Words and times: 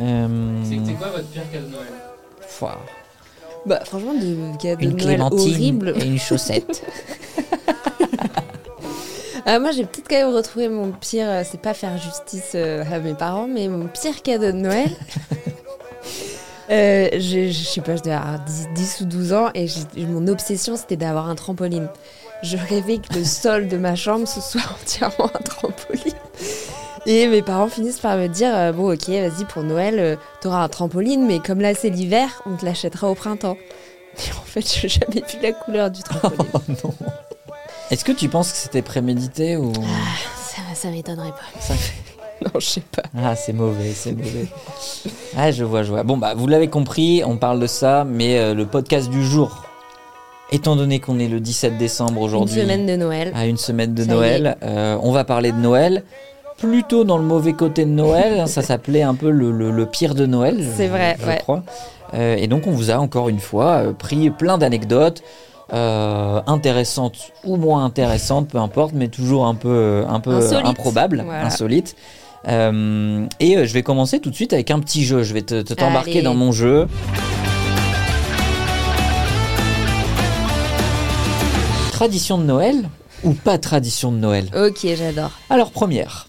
Euh, 0.00 0.62
C'est 0.64 0.92
quoi 0.94 1.08
votre 1.08 1.26
pire 1.28 1.42
cadeau 1.52 1.66
de 1.66 1.72
Noël? 1.72 1.86
Bah, 3.66 3.80
franchement, 3.84 4.14
de 4.14 4.56
cadeaux 4.60 4.80
Une 4.82 4.96
de 4.96 5.04
Noël 5.04 5.20
horribles. 5.22 5.94
et 5.96 6.04
une 6.06 6.18
chaussette. 6.18 6.82
Ah, 9.50 9.58
moi, 9.60 9.70
j'ai 9.72 9.84
peut-être 9.86 10.08
quand 10.10 10.16
même 10.16 10.34
retrouvé 10.34 10.68
mon 10.68 10.90
pire. 10.92 11.26
euh, 11.26 11.42
C'est 11.42 11.60
pas 11.62 11.72
faire 11.72 11.96
justice 11.96 12.52
euh, 12.54 12.84
à 12.92 12.98
mes 12.98 13.14
parents, 13.14 13.46
mais 13.48 13.66
mon 13.68 13.86
pire 13.86 14.20
cadeau 14.22 14.46
de 14.46 14.52
Noël. 14.52 14.90
Euh, 16.70 17.08
je, 17.14 17.48
je 17.50 17.64
sais 17.64 17.80
pas, 17.80 17.96
je 17.96 18.02
devais 18.02 18.14
avoir 18.14 18.40
10, 18.40 18.68
10 18.74 19.00
ou 19.00 19.04
12 19.06 19.32
ans 19.32 19.48
et 19.54 19.66
mon 20.04 20.26
obsession 20.28 20.76
c'était 20.76 20.98
d'avoir 20.98 21.30
un 21.30 21.34
trampoline. 21.34 21.88
Je 22.42 22.58
rêvais 22.58 22.98
que 22.98 23.14
le 23.14 23.24
sol 23.24 23.68
de 23.68 23.78
ma 23.78 23.96
chambre 23.96 24.28
ce 24.28 24.42
soit 24.42 24.60
entièrement 24.78 25.30
un 25.34 25.42
trampoline. 25.42 26.12
Et 27.10 27.26
mes 27.26 27.40
parents 27.40 27.68
finissent 27.68 28.00
par 28.00 28.18
me 28.18 28.26
dire 28.26 28.50
euh, 28.54 28.70
Bon, 28.70 28.92
ok, 28.92 29.08
vas-y, 29.08 29.46
pour 29.48 29.62
Noël, 29.62 29.98
euh, 29.98 30.16
t'auras 30.42 30.62
un 30.62 30.68
trampoline, 30.68 31.26
mais 31.26 31.38
comme 31.38 31.58
là 31.58 31.72
c'est 31.74 31.88
l'hiver, 31.88 32.42
on 32.44 32.54
te 32.54 32.66
l'achètera 32.66 33.08
au 33.08 33.14
printemps. 33.14 33.56
Mais 34.18 34.32
en 34.36 34.42
fait, 34.44 34.60
je 34.60 34.82
n'ai 34.82 34.88
jamais 34.90 35.26
vu 35.26 35.38
la 35.42 35.52
couleur 35.52 35.90
du 35.90 36.02
trampoline. 36.02 36.36
Oh 36.84 36.86
non. 36.86 36.94
Est-ce 37.90 38.04
que 38.04 38.12
tu 38.12 38.28
penses 38.28 38.52
que 38.52 38.58
c'était 38.58 38.82
prémédité 38.82 39.56
ou 39.56 39.72
ça 39.72 40.60
ça 40.74 40.90
m'étonnerait 40.90 41.30
pas. 41.30 41.60
Ça 41.60 41.72
Non, 42.44 42.60
je 42.60 42.66
sais 42.66 42.82
pas. 42.82 43.02
Ah, 43.16 43.34
c'est 43.34 43.54
mauvais, 43.54 43.92
c'est 43.94 44.12
mauvais. 44.12 44.46
Ah, 45.34 45.50
je 45.50 45.64
vois, 45.64 45.84
je 45.84 45.90
vois. 45.90 46.02
Bon, 46.02 46.18
bah, 46.18 46.34
vous 46.36 46.46
l'avez 46.46 46.68
compris, 46.68 47.22
on 47.24 47.38
parle 47.38 47.58
de 47.58 47.66
ça, 47.66 48.04
mais 48.04 48.38
euh, 48.38 48.52
le 48.54 48.66
podcast 48.66 49.08
du 49.08 49.24
jour, 49.24 49.64
étant 50.52 50.76
donné 50.76 51.00
qu'on 51.00 51.18
est 51.18 51.26
le 51.28 51.40
17 51.40 51.78
décembre 51.78 52.18
Une 52.18 52.24
aujourd'hui, 52.26 52.60
semaine 52.60 52.84
de 52.84 52.96
Noël. 52.96 53.32
à 53.34 53.46
une 53.46 53.56
semaine 53.56 53.94
de 53.94 54.04
Ça 54.04 54.10
Noël, 54.12 54.58
euh, 54.62 54.98
on 55.02 55.10
va 55.10 55.24
parler 55.24 55.52
de 55.52 55.58
Noël. 55.58 56.04
Plutôt 56.58 57.04
dans 57.04 57.18
le 57.18 57.24
mauvais 57.24 57.52
côté 57.52 57.84
de 57.84 57.90
Noël, 57.90 58.40
hein, 58.40 58.46
ça 58.46 58.62
s'appelait 58.62 59.02
un 59.02 59.14
peu 59.14 59.30
le, 59.30 59.52
le- 59.52 59.70
le 59.70 59.86
pire 59.86 60.14
de 60.16 60.26
Noël. 60.26 60.56
je- 60.58 60.68
C'est 60.76 60.88
vrai, 60.88 61.16
je 61.20 61.26
ouais. 61.26 61.38
crois. 61.38 61.62
Euh, 62.14 62.36
et 62.36 62.46
donc 62.48 62.66
on 62.66 62.72
vous 62.72 62.90
a 62.90 62.96
encore 62.96 63.28
une 63.28 63.38
fois 63.38 63.66
euh, 63.82 63.92
pris 63.92 64.30
plein 64.30 64.58
d'anecdotes 64.58 65.22
euh, 65.72 66.40
intéressantes 66.46 67.32
ou 67.44 67.56
moins 67.56 67.84
intéressantes, 67.84 68.48
peu 68.48 68.58
importe, 68.58 68.92
mais 68.94 69.08
toujours 69.08 69.46
un 69.46 69.54
peu, 69.54 70.04
un 70.08 70.18
peu 70.18 70.40
Voilà. 71.24 71.46
insolites. 71.46 71.94
Euh, 72.48 73.26
et 73.40 73.66
je 73.66 73.72
vais 73.74 73.82
commencer 73.82 74.18
tout 74.20 74.30
de 74.30 74.34
suite 74.34 74.52
avec 74.52 74.70
un 74.70 74.80
petit 74.80 75.04
jeu. 75.04 75.22
Je 75.22 75.34
vais 75.34 75.42
te 75.42 75.60
te- 75.62 75.74
t'embarquer 75.74 76.22
dans 76.22 76.34
mon 76.34 76.50
jeu. 76.50 76.86
Tradition 81.92 82.38
de 82.38 82.44
Noël 82.44 82.88
ou 83.24 83.32
pas 83.32 83.58
tradition 83.58 84.12
de 84.12 84.18
Noël? 84.18 84.46
Ok, 84.56 84.86
j'adore. 84.96 85.30
alors 85.50 85.72
première, 85.72 86.27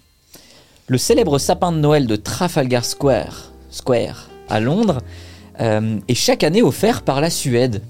le 0.89 0.97
célèbre 0.97 1.37
sapin 1.37 1.71
de 1.71 1.77
Noël 1.77 2.07
de 2.07 2.15
Trafalgar 2.15 2.83
Square, 2.83 3.51
Square 3.69 4.27
à 4.49 4.59
Londres 4.59 4.97
euh, 5.61 5.99
est 6.07 6.15
chaque 6.15 6.43
année 6.43 6.63
offert 6.63 7.03
par 7.03 7.21
la 7.21 7.29
Suède. 7.29 7.83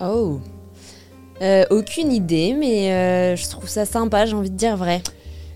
Oh. 0.00 0.40
Euh, 1.40 1.64
aucune 1.70 2.12
idée, 2.12 2.54
mais 2.58 2.92
euh, 2.92 3.36
je 3.36 3.48
trouve 3.48 3.68
ça 3.68 3.86
sympa, 3.86 4.26
j'ai 4.26 4.34
envie 4.34 4.50
de 4.50 4.56
dire 4.56 4.76
vrai. 4.76 5.02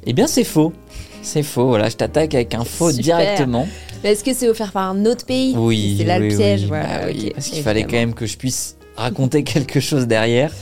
Eh 0.07 0.15
bien 0.15 0.27
c'est 0.27 0.45
faux. 0.45 0.73
C'est 1.21 1.43
faux, 1.43 1.69
voilà, 1.69 1.91
je 1.91 1.97
t'attaque 1.97 2.35
avec 2.35 2.55
un 2.55 2.65
faux 2.65 2.91
Super. 2.91 3.19
directement. 3.19 3.69
Est-ce 4.03 4.25
que 4.25 4.33
c'est 4.33 4.49
offert 4.49 4.73
par 4.73 4.89
un 4.89 5.05
autre 5.05 5.27
pays? 5.27 5.55
Oui, 5.57 5.97
C'est 5.99 6.05
là 6.05 6.19
oui, 6.19 6.31
le 6.31 6.37
piège, 6.37 6.63
oui. 6.63 6.69
voilà. 6.69 6.87
Bah 6.87 7.05
oui, 7.09 7.33
parce 7.35 7.49
qu'il 7.49 7.63
fallait 7.63 7.83
quand 7.83 7.93
même 7.93 8.15
que 8.15 8.25
je 8.25 8.39
puisse 8.39 8.77
raconter 8.97 9.43
quelque 9.45 9.81
chose 9.81 10.07
derrière. 10.07 10.53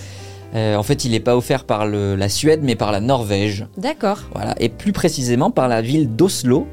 Euh, 0.55 0.77
en 0.77 0.83
fait, 0.83 1.05
il 1.05 1.11
n'est 1.11 1.21
pas 1.21 1.37
offert 1.37 1.65
par 1.65 1.87
le- 1.87 2.15
la 2.17 2.29
Suède, 2.29 2.61
mais 2.63 2.77
par 2.77 2.93
la 2.93 3.01
Norvège. 3.01 3.67
D'accord. 3.77 4.21
Voilà, 4.35 4.55
et 4.61 4.69
plus 4.69 4.93
précisément 4.93 5.51
par 5.51 5.69
la 5.69 5.83
ville 5.83 6.15
d'Oslo 6.15 6.67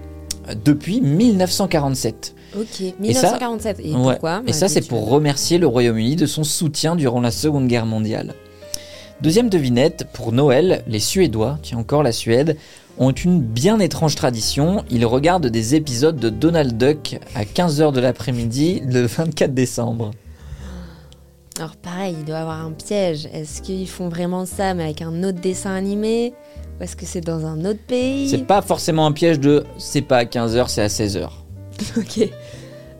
euh, 0.49 0.53
depuis 0.63 1.01
1947. 1.01 2.35
Ok. 2.57 2.93
1947. 2.99 3.79
Et, 3.79 3.93
Ouais. 3.93 4.11
pourquoi 4.13 4.43
Et 4.47 4.53
ça, 4.53 4.67
c'est 4.67 4.87
pour 4.87 5.09
remercier 5.09 5.57
le 5.57 5.67
Royaume-Uni 5.67 6.15
de 6.15 6.25
son 6.25 6.43
soutien 6.43 6.95
durant 6.95 7.19
la 7.21 7.31
Seconde 7.31 7.67
Guerre 7.67 7.85
mondiale. 7.87 8.33
Deuxième 9.21 9.49
devinette, 9.49 10.07
pour 10.13 10.31
Noël, 10.33 10.83
les 10.87 10.99
Suédois, 10.99 11.57
tiens 11.63 11.77
encore 11.79 12.03
la 12.03 12.11
Suède, 12.11 12.57
ont 12.99 13.11
une 13.11 13.41
bien 13.41 13.79
étrange 13.79 14.15
tradition. 14.15 14.83
Ils 14.91 15.05
regardent 15.05 15.47
des 15.47 15.75
épisodes 15.75 16.17
de 16.17 16.29
Donald 16.29 16.77
Duck 16.77 17.17
à 17.33 17.43
15h 17.43 17.91
de 17.91 17.99
l'après-midi 18.01 18.81
le 18.85 19.05
24 19.07 19.53
décembre. 19.53 20.11
Alors 21.57 21.75
pareil, 21.75 22.15
il 22.19 22.25
doit 22.25 22.37
y 22.37 22.41
avoir 22.41 22.65
un 22.65 22.71
piège. 22.71 23.27
Est-ce 23.33 23.61
qu'ils 23.61 23.87
font 23.87 24.09
vraiment 24.09 24.45
ça, 24.45 24.73
mais 24.73 24.83
avec 24.83 25.01
un 25.01 25.23
autre 25.23 25.39
dessin 25.39 25.73
animé? 25.73 26.33
Ou 26.79 26.83
est-ce 26.83 26.95
que 26.95 27.05
c'est 27.05 27.21
dans 27.21 27.45
un 27.45 27.63
autre 27.65 27.81
pays? 27.87 28.27
C'est 28.29 28.45
pas 28.45 28.61
forcément 28.61 29.05
un 29.05 29.11
piège 29.11 29.39
de 29.39 29.63
c'est 29.77 30.01
pas 30.01 30.17
à 30.17 30.23
15h, 30.25 30.67
c'est 30.67 30.81
à 30.81 30.87
16h. 30.87 31.29
Ok. 31.97 32.29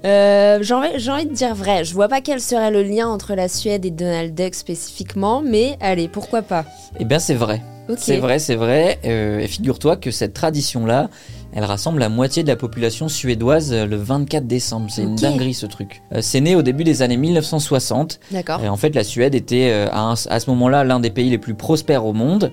Euh, 0.05 0.59
j'ai 0.61 0.73
envie, 0.73 0.89
j'ai 0.97 1.11
envie 1.11 1.25
de 1.25 1.33
dire 1.33 1.55
vrai. 1.55 1.85
Je 1.85 1.93
vois 1.93 2.09
pas 2.09 2.19
quel 2.19 2.41
serait 2.41 2.71
le 2.71 2.83
lien 2.83 3.07
entre 3.07 3.35
la 3.35 3.47
Suède 3.47 3.85
et 3.85 3.91
Donald 3.91 4.35
Duck 4.35 4.53
spécifiquement, 4.53 5.41
mais 5.41 5.77
allez, 5.79 6.09
pourquoi 6.09 6.41
pas? 6.41 6.65
Eh 6.99 7.05
bien, 7.05 7.19
c'est 7.19 7.35
vrai. 7.35 7.61
C'est 7.97 8.17
vrai, 8.17 8.39
c'est 8.39 8.55
vrai. 8.55 8.99
Euh, 9.05 9.39
et 9.39 9.47
figure-toi 9.47 9.97
que 9.97 10.09
cette 10.11 10.33
tradition-là, 10.33 11.09
elle 11.53 11.63
rassemble 11.66 11.99
la 11.99 12.09
moitié 12.09 12.41
de 12.44 12.47
la 12.47 12.55
population 12.55 13.09
suédoise 13.09 13.73
euh, 13.73 13.85
le 13.85 13.97
24 13.97 14.47
décembre. 14.47 14.88
C'est 14.89 15.03
une 15.03 15.13
Ok. 15.13 15.19
dinguerie 15.21 15.53
ce 15.53 15.66
truc. 15.66 16.01
Euh, 16.13 16.19
c'est 16.21 16.41
né 16.41 16.55
au 16.55 16.61
début 16.61 16.83
des 16.83 17.01
années 17.01 17.17
1960. 17.17 18.19
D'accord. 18.31 18.61
Et 18.63 18.69
en 18.69 18.77
fait, 18.77 18.95
la 18.95 19.03
Suède 19.03 19.35
était 19.35 19.69
euh, 19.71 19.88
à, 19.91 19.99
un- 20.01 20.13
à 20.13 20.39
ce 20.39 20.49
moment-là 20.49 20.83
l'un 20.83 20.99
des 20.99 21.09
pays 21.09 21.29
les 21.29 21.38
plus 21.38 21.53
prospères 21.55 22.05
au 22.05 22.13
monde. 22.13 22.51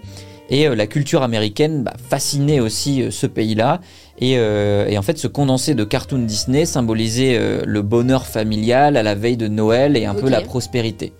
Et 0.52 0.66
euh, 0.66 0.74
la 0.74 0.88
culture 0.88 1.22
américaine 1.22 1.84
bah, 1.84 1.94
fascinait 2.10 2.58
aussi 2.60 3.02
euh, 3.02 3.10
ce 3.12 3.26
pays-là. 3.26 3.80
Et, 4.18 4.34
euh, 4.36 4.86
et 4.88 4.98
en 4.98 5.02
fait, 5.02 5.16
ce 5.16 5.28
condensé 5.28 5.74
de 5.74 5.84
cartoons 5.84 6.18
Disney 6.18 6.66
symbolisait 6.66 7.36
euh, 7.38 7.62
le 7.64 7.82
bonheur 7.82 8.26
familial 8.26 8.96
à 8.96 9.02
la 9.04 9.14
veille 9.14 9.36
de 9.36 9.46
Noël 9.48 9.96
et 9.96 10.04
un 10.06 10.14
peu 10.14 10.28
la 10.28 10.40
prospérité. 10.42 11.12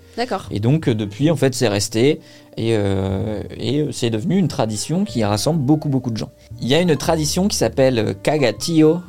Et 0.50 0.60
donc 0.60 0.88
euh, 0.88 0.94
depuis, 0.94 1.30
en 1.30 1.36
fait, 1.36 1.54
c'est 1.54 1.68
resté 1.68 2.20
et, 2.56 2.74
euh, 2.76 3.42
euh, 3.60 3.88
c'est 3.92 4.10
devenu 4.10 4.36
une 4.36 4.48
tradition 4.48 5.04
qui 5.04 5.24
rassemble 5.24 5.60
beaucoup 5.60 5.88
beaucoup 5.88 6.10
de 6.10 6.16
gens. 6.16 6.30
Il 6.60 6.68
y 6.68 6.74
a 6.74 6.80
une 6.80 6.96
tradition 6.96 7.48
qui 7.48 7.56
s'appelle 7.56 8.14
Cagatillo 8.22 9.00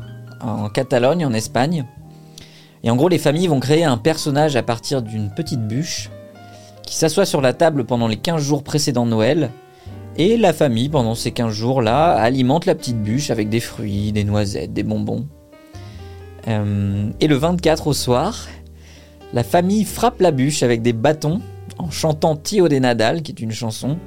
en 0.41 0.69
Catalogne, 0.69 1.25
en 1.25 1.33
Espagne. 1.33 1.85
Et 2.83 2.89
en 2.89 2.95
gros, 2.95 3.09
les 3.09 3.19
familles 3.19 3.47
vont 3.47 3.59
créer 3.59 3.83
un 3.83 3.97
personnage 3.97 4.55
à 4.55 4.63
partir 4.63 5.01
d'une 5.01 5.29
petite 5.29 5.67
bûche 5.67 6.09
qui 6.83 6.95
s'assoit 6.95 7.25
sur 7.25 7.41
la 7.41 7.53
table 7.53 7.83
pendant 7.83 8.07
les 8.07 8.17
15 8.17 8.41
jours 8.41 8.63
précédant 8.63 9.05
Noël. 9.05 9.51
Et 10.17 10.35
la 10.35 10.51
famille, 10.51 10.89
pendant 10.89 11.13
ces 11.13 11.31
15 11.31 11.53
jours-là, 11.53 12.13
alimente 12.13 12.65
la 12.65 12.73
petite 12.73 13.01
bûche 13.01 13.29
avec 13.29 13.49
des 13.49 13.59
fruits, 13.59 14.11
des 14.11 14.23
noisettes, 14.23 14.73
des 14.73 14.83
bonbons. 14.83 15.27
Et 16.47 17.27
le 17.27 17.35
24 17.35 17.87
au 17.87 17.93
soir, 17.93 18.47
la 19.33 19.43
famille 19.43 19.85
frappe 19.85 20.19
la 20.21 20.31
bûche 20.31 20.63
avec 20.63 20.81
des 20.81 20.93
bâtons 20.93 21.41
en 21.77 21.89
chantant 21.89 22.35
Tio 22.35 22.67
de 22.67 22.77
Nadal, 22.77 23.21
qui 23.21 23.31
est 23.31 23.39
une 23.39 23.51
chanson, 23.51 23.97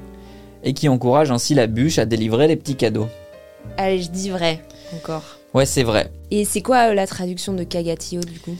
et 0.62 0.74
qui 0.74 0.88
encourage 0.88 1.30
ainsi 1.30 1.54
la 1.54 1.66
bûche 1.66 1.98
à 1.98 2.06
délivrer 2.06 2.46
les 2.48 2.56
petits 2.56 2.76
cadeaux. 2.76 3.08
Allez, 3.76 4.02
je 4.02 4.10
dis 4.10 4.30
vrai. 4.30 4.60
Encore. 4.94 5.22
Ouais, 5.54 5.66
c'est 5.66 5.82
vrai. 5.82 6.10
Et 6.30 6.44
c'est 6.44 6.60
quoi 6.62 6.90
euh, 6.90 6.94
la 6.94 7.06
traduction 7.06 7.52
de 7.52 7.64
Kagatio 7.64 8.20
du 8.20 8.38
coup? 8.40 8.56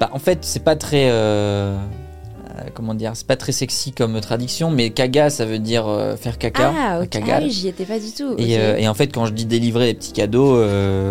Bah, 0.00 0.10
en 0.12 0.18
fait, 0.18 0.38
c'est 0.42 0.62
pas 0.62 0.76
très. 0.76 1.08
euh, 1.10 1.76
euh, 1.76 2.60
comment 2.74 2.94
dire 2.94 3.12
C'est 3.14 3.26
pas 3.26 3.36
très 3.36 3.52
sexy 3.52 3.92
comme 3.92 4.20
traduction, 4.20 4.70
mais 4.70 4.90
kaga, 4.90 5.30
ça 5.30 5.44
veut 5.44 5.58
dire 5.58 5.86
faire 6.20 6.38
caca. 6.38 6.72
Ah, 6.76 7.00
ok. 7.00 7.18
Ah 7.30 7.38
oui, 7.40 7.50
j'y 7.50 7.68
étais 7.68 7.84
pas 7.84 7.98
du 7.98 8.10
tout. 8.12 8.34
Et, 8.38 8.86
en 8.88 8.94
fait, 8.94 9.08
quand 9.08 9.26
je 9.26 9.32
dis 9.32 9.46
délivrer 9.46 9.86
les 9.86 9.94
petits 9.94 10.12
cadeaux, 10.12 10.56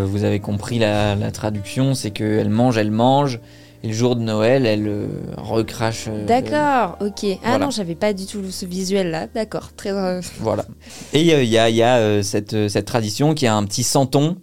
vous 0.05 0.23
avez 0.23 0.39
compris 0.39 0.79
la, 0.79 1.15
la 1.15 1.31
traduction, 1.31 1.95
c'est 1.95 2.11
qu'elle 2.11 2.49
mange, 2.49 2.77
elle 2.77 2.91
mange, 2.91 3.39
et 3.83 3.87
le 3.87 3.93
jour 3.93 4.15
de 4.15 4.21
Noël, 4.21 4.65
elle 4.65 4.87
euh, 4.87 5.07
recrache. 5.37 6.05
euh, 6.07 6.25
D'accord, 6.25 6.97
ok. 7.01 7.25
Ah 7.43 7.49
voilà. 7.51 7.65
non, 7.65 7.71
j'avais 7.71 7.95
pas 7.95 8.13
du 8.13 8.25
tout 8.25 8.49
ce 8.51 8.65
visuel 8.65 9.09
là. 9.11 9.27
D'accord, 9.33 9.71
très. 9.75 9.91
euh, 9.91 10.21
Voilà. 10.39 10.65
Et 11.13 11.21
il 11.21 11.25
y 11.27 11.57
a, 11.57 11.69
y 11.69 11.81
a, 11.83 12.21
cette, 12.23 12.67
cette 12.69 12.85
tradition 12.85 13.33
qui 13.33 13.47
a 13.47 13.55
un 13.55 13.63
petit 13.65 13.83
santon. 13.83 14.37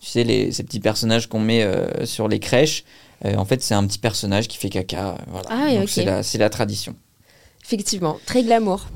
Tu 0.00 0.06
sais, 0.10 0.22
les, 0.24 0.52
ces 0.52 0.62
petits 0.62 0.80
personnages 0.80 1.28
qu'on 1.28 1.40
met 1.40 1.66
sur 2.04 2.28
les 2.28 2.38
crèches. 2.38 2.84
En 3.24 3.44
fait, 3.46 3.62
c'est 3.62 3.72
un 3.74 3.86
petit 3.86 3.98
personnage 3.98 4.48
qui 4.48 4.58
fait 4.58 4.68
caca. 4.68 5.16
Voilà. 5.28 5.48
Ah 5.50 5.62
oui, 5.66 5.74
Donc 5.74 5.84
ok. 5.84 5.88
c'est 5.88 6.04
la, 6.04 6.22
c'est 6.22 6.36
la 6.38 6.50
tradition. 6.50 6.94
Effectivement, 7.64 8.18
très 8.26 8.42
glamour. 8.42 8.86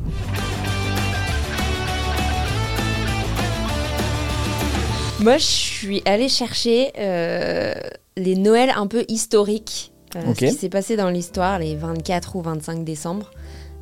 Moi, 5.21 5.37
je 5.39 5.45
suis 5.45 6.03
allée 6.05 6.29
chercher 6.29 6.93
euh, 6.99 7.73
les 8.19 8.35
Noëls 8.37 8.73
un 8.77 8.87
peu 8.87 9.05
historiques, 9.09 9.93
euh, 10.17 10.21
ce 10.35 10.39
qui 10.47 10.53
s'est 10.53 10.69
passé 10.69 10.97
dans 10.97 11.11
l'histoire 11.11 11.59
les 11.59 11.75
24 11.77 12.37
ou 12.37 12.43
25 12.43 12.85
décembre. 12.85 13.31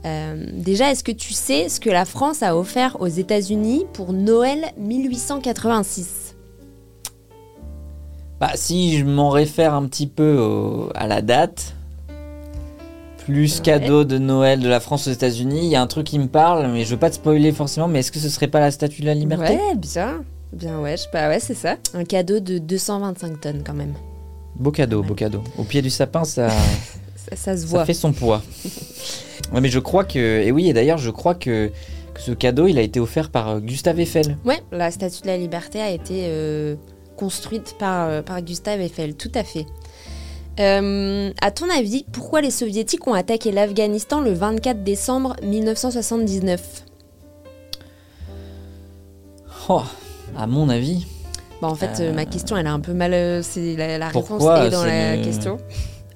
Euh, 0.04 0.46
déjà, 0.52 0.90
est-ce 0.92 1.02
que 1.02 1.10
tu 1.12 1.32
sais 1.32 1.68
ce 1.68 1.80
que 1.80 1.90
la 1.90 2.04
France 2.04 2.42
a 2.42 2.56
offert 2.56 2.96
aux 3.00 3.06
États-Unis 3.08 3.86
pour 3.92 4.12
Noël 4.12 4.66
1886 4.78 6.34
Bah, 8.38 8.50
si 8.54 8.98
je 8.98 9.04
m'en 9.04 9.30
réfère 9.30 9.74
un 9.74 9.86
petit 9.86 10.06
peu 10.06 10.36
au- 10.38 10.90
à 10.94 11.06
la 11.06 11.22
date, 11.22 11.74
plus 13.24 13.56
Ouais. 13.56 13.62
cadeau 13.62 14.04
de 14.04 14.18
Noël 14.18 14.60
de 14.60 14.68
la 14.68 14.78
France 14.78 15.08
aux 15.08 15.10
États-Unis, 15.10 15.60
il 15.64 15.68
y 15.70 15.74
a 15.76 15.82
un 15.82 15.86
truc 15.88 16.06
qui 16.06 16.18
me 16.18 16.28
parle, 16.28 16.70
mais 16.70 16.84
je 16.84 16.90
veux 16.90 16.98
pas 17.00 17.10
te 17.10 17.16
spoiler 17.16 17.50
forcément, 17.50 17.88
mais 17.88 18.00
est-ce 18.00 18.12
que 18.12 18.18
ce 18.20 18.28
serait 18.28 18.46
pas 18.46 18.60
la 18.60 18.70
statue 18.70 19.00
de 19.00 19.06
la 19.06 19.14
liberté? 19.14 19.54
Ouais, 19.54 19.74
bien. 19.74 20.22
Bien, 20.52 20.78
ouais, 20.80 20.92
je 20.96 21.02
sais 21.02 21.08
pas, 21.10 21.28
ouais, 21.28 21.40
c'est 21.40 21.54
ça. 21.54 21.76
Un 21.94 22.04
cadeau 22.04 22.38
de 22.38 22.58
225 22.58 23.40
tonnes 23.40 23.62
quand 23.66 23.74
même. 23.74 23.94
Beau 24.58 24.70
cadeau, 24.70 25.02
beau 25.02 25.14
cadeau. 25.14 25.42
Au 25.58 25.64
pied 25.64 25.82
du 25.82 25.90
sapin, 25.90 26.24
ça, 26.24 26.48
Ça, 27.30 27.36
ça 27.36 27.56
se 27.56 27.62
ça 27.62 27.66
voit. 27.68 27.84
fait 27.84 27.94
son 27.94 28.12
poids. 28.12 28.42
Ouais, 29.52 29.60
mais 29.60 29.68
je 29.68 29.78
crois 29.78 30.04
que. 30.04 30.18
Et 30.42 30.52
oui, 30.52 30.68
et 30.68 30.72
d'ailleurs, 30.72 30.98
je 30.98 31.10
crois 31.10 31.34
que, 31.34 31.70
que 32.14 32.20
ce 32.20 32.32
cadeau, 32.32 32.66
il 32.66 32.78
a 32.78 32.82
été 32.82 33.00
offert 33.00 33.30
par 33.30 33.48
euh, 33.48 33.60
Gustave 33.60 33.98
Eiffel. 34.00 34.36
Ouais, 34.44 34.62
la 34.72 34.90
Statue 34.90 35.22
de 35.22 35.26
la 35.26 35.36
Liberté 35.36 35.80
a 35.80 35.90
été 35.90 36.24
euh, 36.28 36.76
construite 37.16 37.76
par, 37.78 38.08
euh, 38.08 38.22
par 38.22 38.40
Gustave 38.42 38.80
Eiffel, 38.80 39.14
tout 39.16 39.32
à 39.34 39.42
fait. 39.44 39.66
Euh, 40.58 41.32
à 41.42 41.50
ton 41.50 41.66
avis, 41.68 42.06
pourquoi 42.12 42.40
les 42.40 42.50
soviétiques 42.50 43.06
ont 43.06 43.12
attaqué 43.12 43.52
l'Afghanistan 43.52 44.20
le 44.22 44.32
24 44.32 44.82
décembre 44.84 45.36
1979 45.42 46.84
Oh, 49.68 49.82
à 50.36 50.46
mon 50.46 50.68
avis. 50.68 51.06
Bah, 51.62 51.68
En 51.68 51.74
fait, 51.74 52.00
euh, 52.00 52.10
Euh, 52.10 52.12
ma 52.12 52.24
question, 52.26 52.56
elle 52.56 52.66
est 52.66 52.70
un 52.70 52.80
peu 52.80 52.92
mal... 52.92 53.12
euh, 53.14 53.42
c'est 53.42 53.76
la, 53.76 53.98
la 53.98 54.08
réponse 54.08 54.42
est 54.42 54.70
dans 54.70 54.84
la 54.84 55.16
question. 55.18 55.56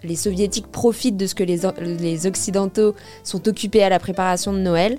Les 0.02 0.16
soviétiques 0.16 0.66
profitent 0.68 1.16
de 1.16 1.26
ce 1.26 1.34
que 1.34 1.42
les, 1.44 1.60
les 1.98 2.26
occidentaux 2.26 2.94
sont 3.22 3.46
occupés 3.48 3.82
à 3.82 3.88
la 3.90 3.98
préparation 3.98 4.52
de 4.52 4.58
Noël 4.58 4.98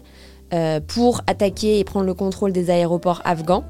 euh, 0.53 0.79
pour 0.85 1.21
attaquer 1.27 1.79
et 1.79 1.83
prendre 1.83 2.05
le 2.05 2.13
contrôle 2.13 2.51
des 2.51 2.69
aéroports 2.69 3.21
afghans. 3.25 3.63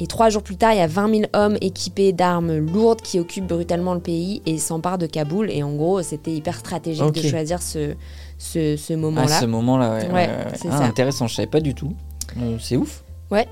Et 0.00 0.06
trois 0.06 0.28
jours 0.28 0.42
plus 0.42 0.56
tard, 0.58 0.72
il 0.74 0.78
y 0.78 0.82
a 0.82 0.86
20 0.86 1.08
000 1.10 1.22
hommes 1.32 1.56
équipés 1.62 2.12
d'armes 2.12 2.58
lourdes 2.58 3.00
qui 3.00 3.18
occupent 3.18 3.46
brutalement 3.46 3.94
le 3.94 4.00
pays 4.00 4.42
et 4.44 4.58
s'emparent 4.58 4.98
de 4.98 5.06
Kaboul. 5.06 5.50
Et 5.50 5.62
en 5.62 5.72
gros, 5.74 6.02
c'était 6.02 6.32
hyper 6.32 6.56
stratégique 6.58 7.12
de 7.12 7.22
choisir 7.22 7.62
ce, 7.62 7.94
ce, 8.36 8.92
moment-là. 8.92 9.40
ce 9.40 9.46
moment-là, 9.46 9.90
ouais. 9.94 10.06
Ouais, 10.08 10.12
ouais, 10.12 10.26
ouais. 10.26 10.52
c'est 10.56 10.68
Ah, 10.70 10.84
intéressant, 10.84 11.26
je 11.28 11.36
savais 11.36 11.48
pas 11.48 11.60
du 11.60 11.72
tout. 11.74 11.94
Euh, 12.38 12.58
c'est 12.60 12.76
ouf. 12.76 13.02
Ouais, 13.30 13.48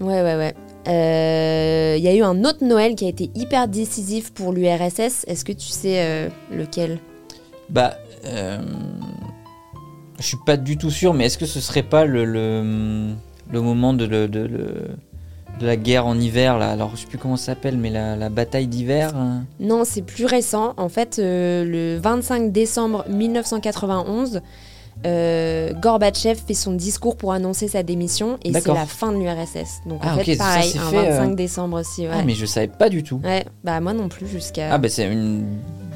ouais, 0.00 0.06
ouais. 0.22 0.54
Euh, 0.56 0.65
Il 0.86 2.02
y 2.02 2.08
a 2.08 2.14
eu 2.14 2.22
un 2.22 2.44
autre 2.44 2.64
Noël 2.64 2.94
qui 2.94 3.04
a 3.06 3.08
été 3.08 3.30
hyper 3.34 3.68
décisif 3.68 4.32
pour 4.32 4.52
l'URSS. 4.52 5.24
Est-ce 5.26 5.44
que 5.44 5.52
tu 5.52 5.68
sais 5.68 6.00
euh, 6.02 6.28
lequel? 6.52 6.98
Bah, 7.68 7.96
euh, 8.24 8.58
je 10.18 10.24
suis 10.24 10.38
pas 10.46 10.56
du 10.56 10.76
tout 10.78 10.90
sûr, 10.90 11.14
mais 11.14 11.26
est-ce 11.26 11.38
que 11.38 11.46
ce 11.46 11.60
serait 11.60 11.82
pas 11.82 12.04
le, 12.04 12.24
le, 12.24 13.14
le 13.50 13.60
moment 13.60 13.92
de, 13.92 14.06
la 15.60 15.76
guerre 15.76 16.06
en 16.06 16.18
hiver 16.18 16.58
là? 16.58 16.70
Alors, 16.70 16.92
je 16.94 17.02
sais 17.02 17.06
plus 17.06 17.18
comment 17.18 17.36
ça 17.36 17.46
s'appelle, 17.46 17.76
mais 17.76 17.90
la, 17.90 18.16
la 18.16 18.28
bataille 18.28 18.66
d'hiver 18.66 19.16
hein? 19.16 19.44
Non, 19.60 19.84
c'est 19.84 20.02
plus 20.02 20.26
récent. 20.26 20.74
En 20.76 20.88
fait, 20.88 21.18
euh, 21.18 21.64
le 21.64 21.98
25 22.00 22.52
décembre 22.52 23.04
1991, 23.08 24.40
euh, 25.04 25.72
Gorbatchev 25.74 26.40
fait 26.46 26.54
son 26.54 26.72
discours 26.72 27.16
pour 27.16 27.32
annoncer 27.32 27.68
sa 27.68 27.82
démission 27.82 28.38
et 28.44 28.52
c'est 28.52 28.66
la 28.68 28.86
fin 28.86 29.12
de 29.12 29.18
l'URSS. 29.18 29.80
Donc 29.86 30.00
Ah, 30.02 30.14
en 30.14 30.18
fait, 30.18 30.34
ça 30.36 30.44
pareil, 30.44 30.70
s'est 30.70 30.78
un 30.78 30.90
fait, 30.90 31.10
25 31.10 31.30
euh, 31.30 31.34
décembre 31.34 31.80
aussi. 31.80 32.02
Ouais. 32.02 32.12
Ah, 32.12 32.22
mais 32.24 32.34
je 32.34 32.46
savais 32.46 32.68
pas 32.68 32.88
du 32.88 33.02
tout. 33.02 33.20
ouais, 33.24 33.44
bah 33.64 33.80
moi 33.80 33.92
non 33.92 34.08
plus 34.08 34.26
jusqu'à. 34.26 34.72
Ah, 34.72 34.78
bah, 34.78 34.88
c'est 34.88 35.06
une 35.06 35.44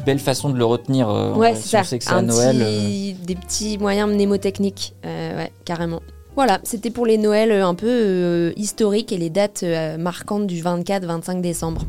belle 0.06 0.18
façon 0.18 0.50
de 0.50 0.56
le 0.58 0.64
retenir. 0.64 1.08
euh, 1.08 1.34
Ouais, 1.34 1.54
c'est 1.54 1.82
ça. 1.82 1.82
que 1.98 2.12
Un 2.14 2.22
Noël. 2.22 2.56
petit- 2.58 3.14
Des 3.26 3.34
petits 3.34 3.78
moyens 3.78 4.08
mnémotechniques. 4.10 4.94
Euh, 5.04 5.36
ouais, 5.36 5.52
carrément. 5.64 6.00
Voilà, 6.36 6.60
c'était 6.62 6.90
pour 6.90 7.06
les 7.06 7.18
Noëls 7.18 7.50
euh, 7.50 7.66
un 7.66 7.74
peu 7.74 7.88
euh, 7.88 8.52
historiques 8.56 9.12
et 9.12 9.18
les 9.18 9.30
dates 9.30 9.62
euh, 9.64 9.98
marquantes 9.98 10.46
du 10.46 10.62
24-25 10.62 11.40
décembre. 11.40 11.82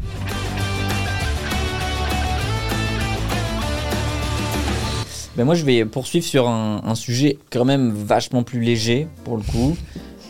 Ben 5.38 5.45
moi, 5.45 5.56
je 5.56 5.63
vais 5.63 5.86
poursuivre 5.86 6.25
sur 6.25 6.48
un, 6.50 6.81
un 6.86 6.95
sujet 6.95 7.38
quand 7.51 7.66
même 7.66 7.92
vachement 7.92 8.44
plus 8.44 8.60
léger 8.62 9.07
pour 9.24 9.38
le 9.38 9.44
coup. 9.44 9.75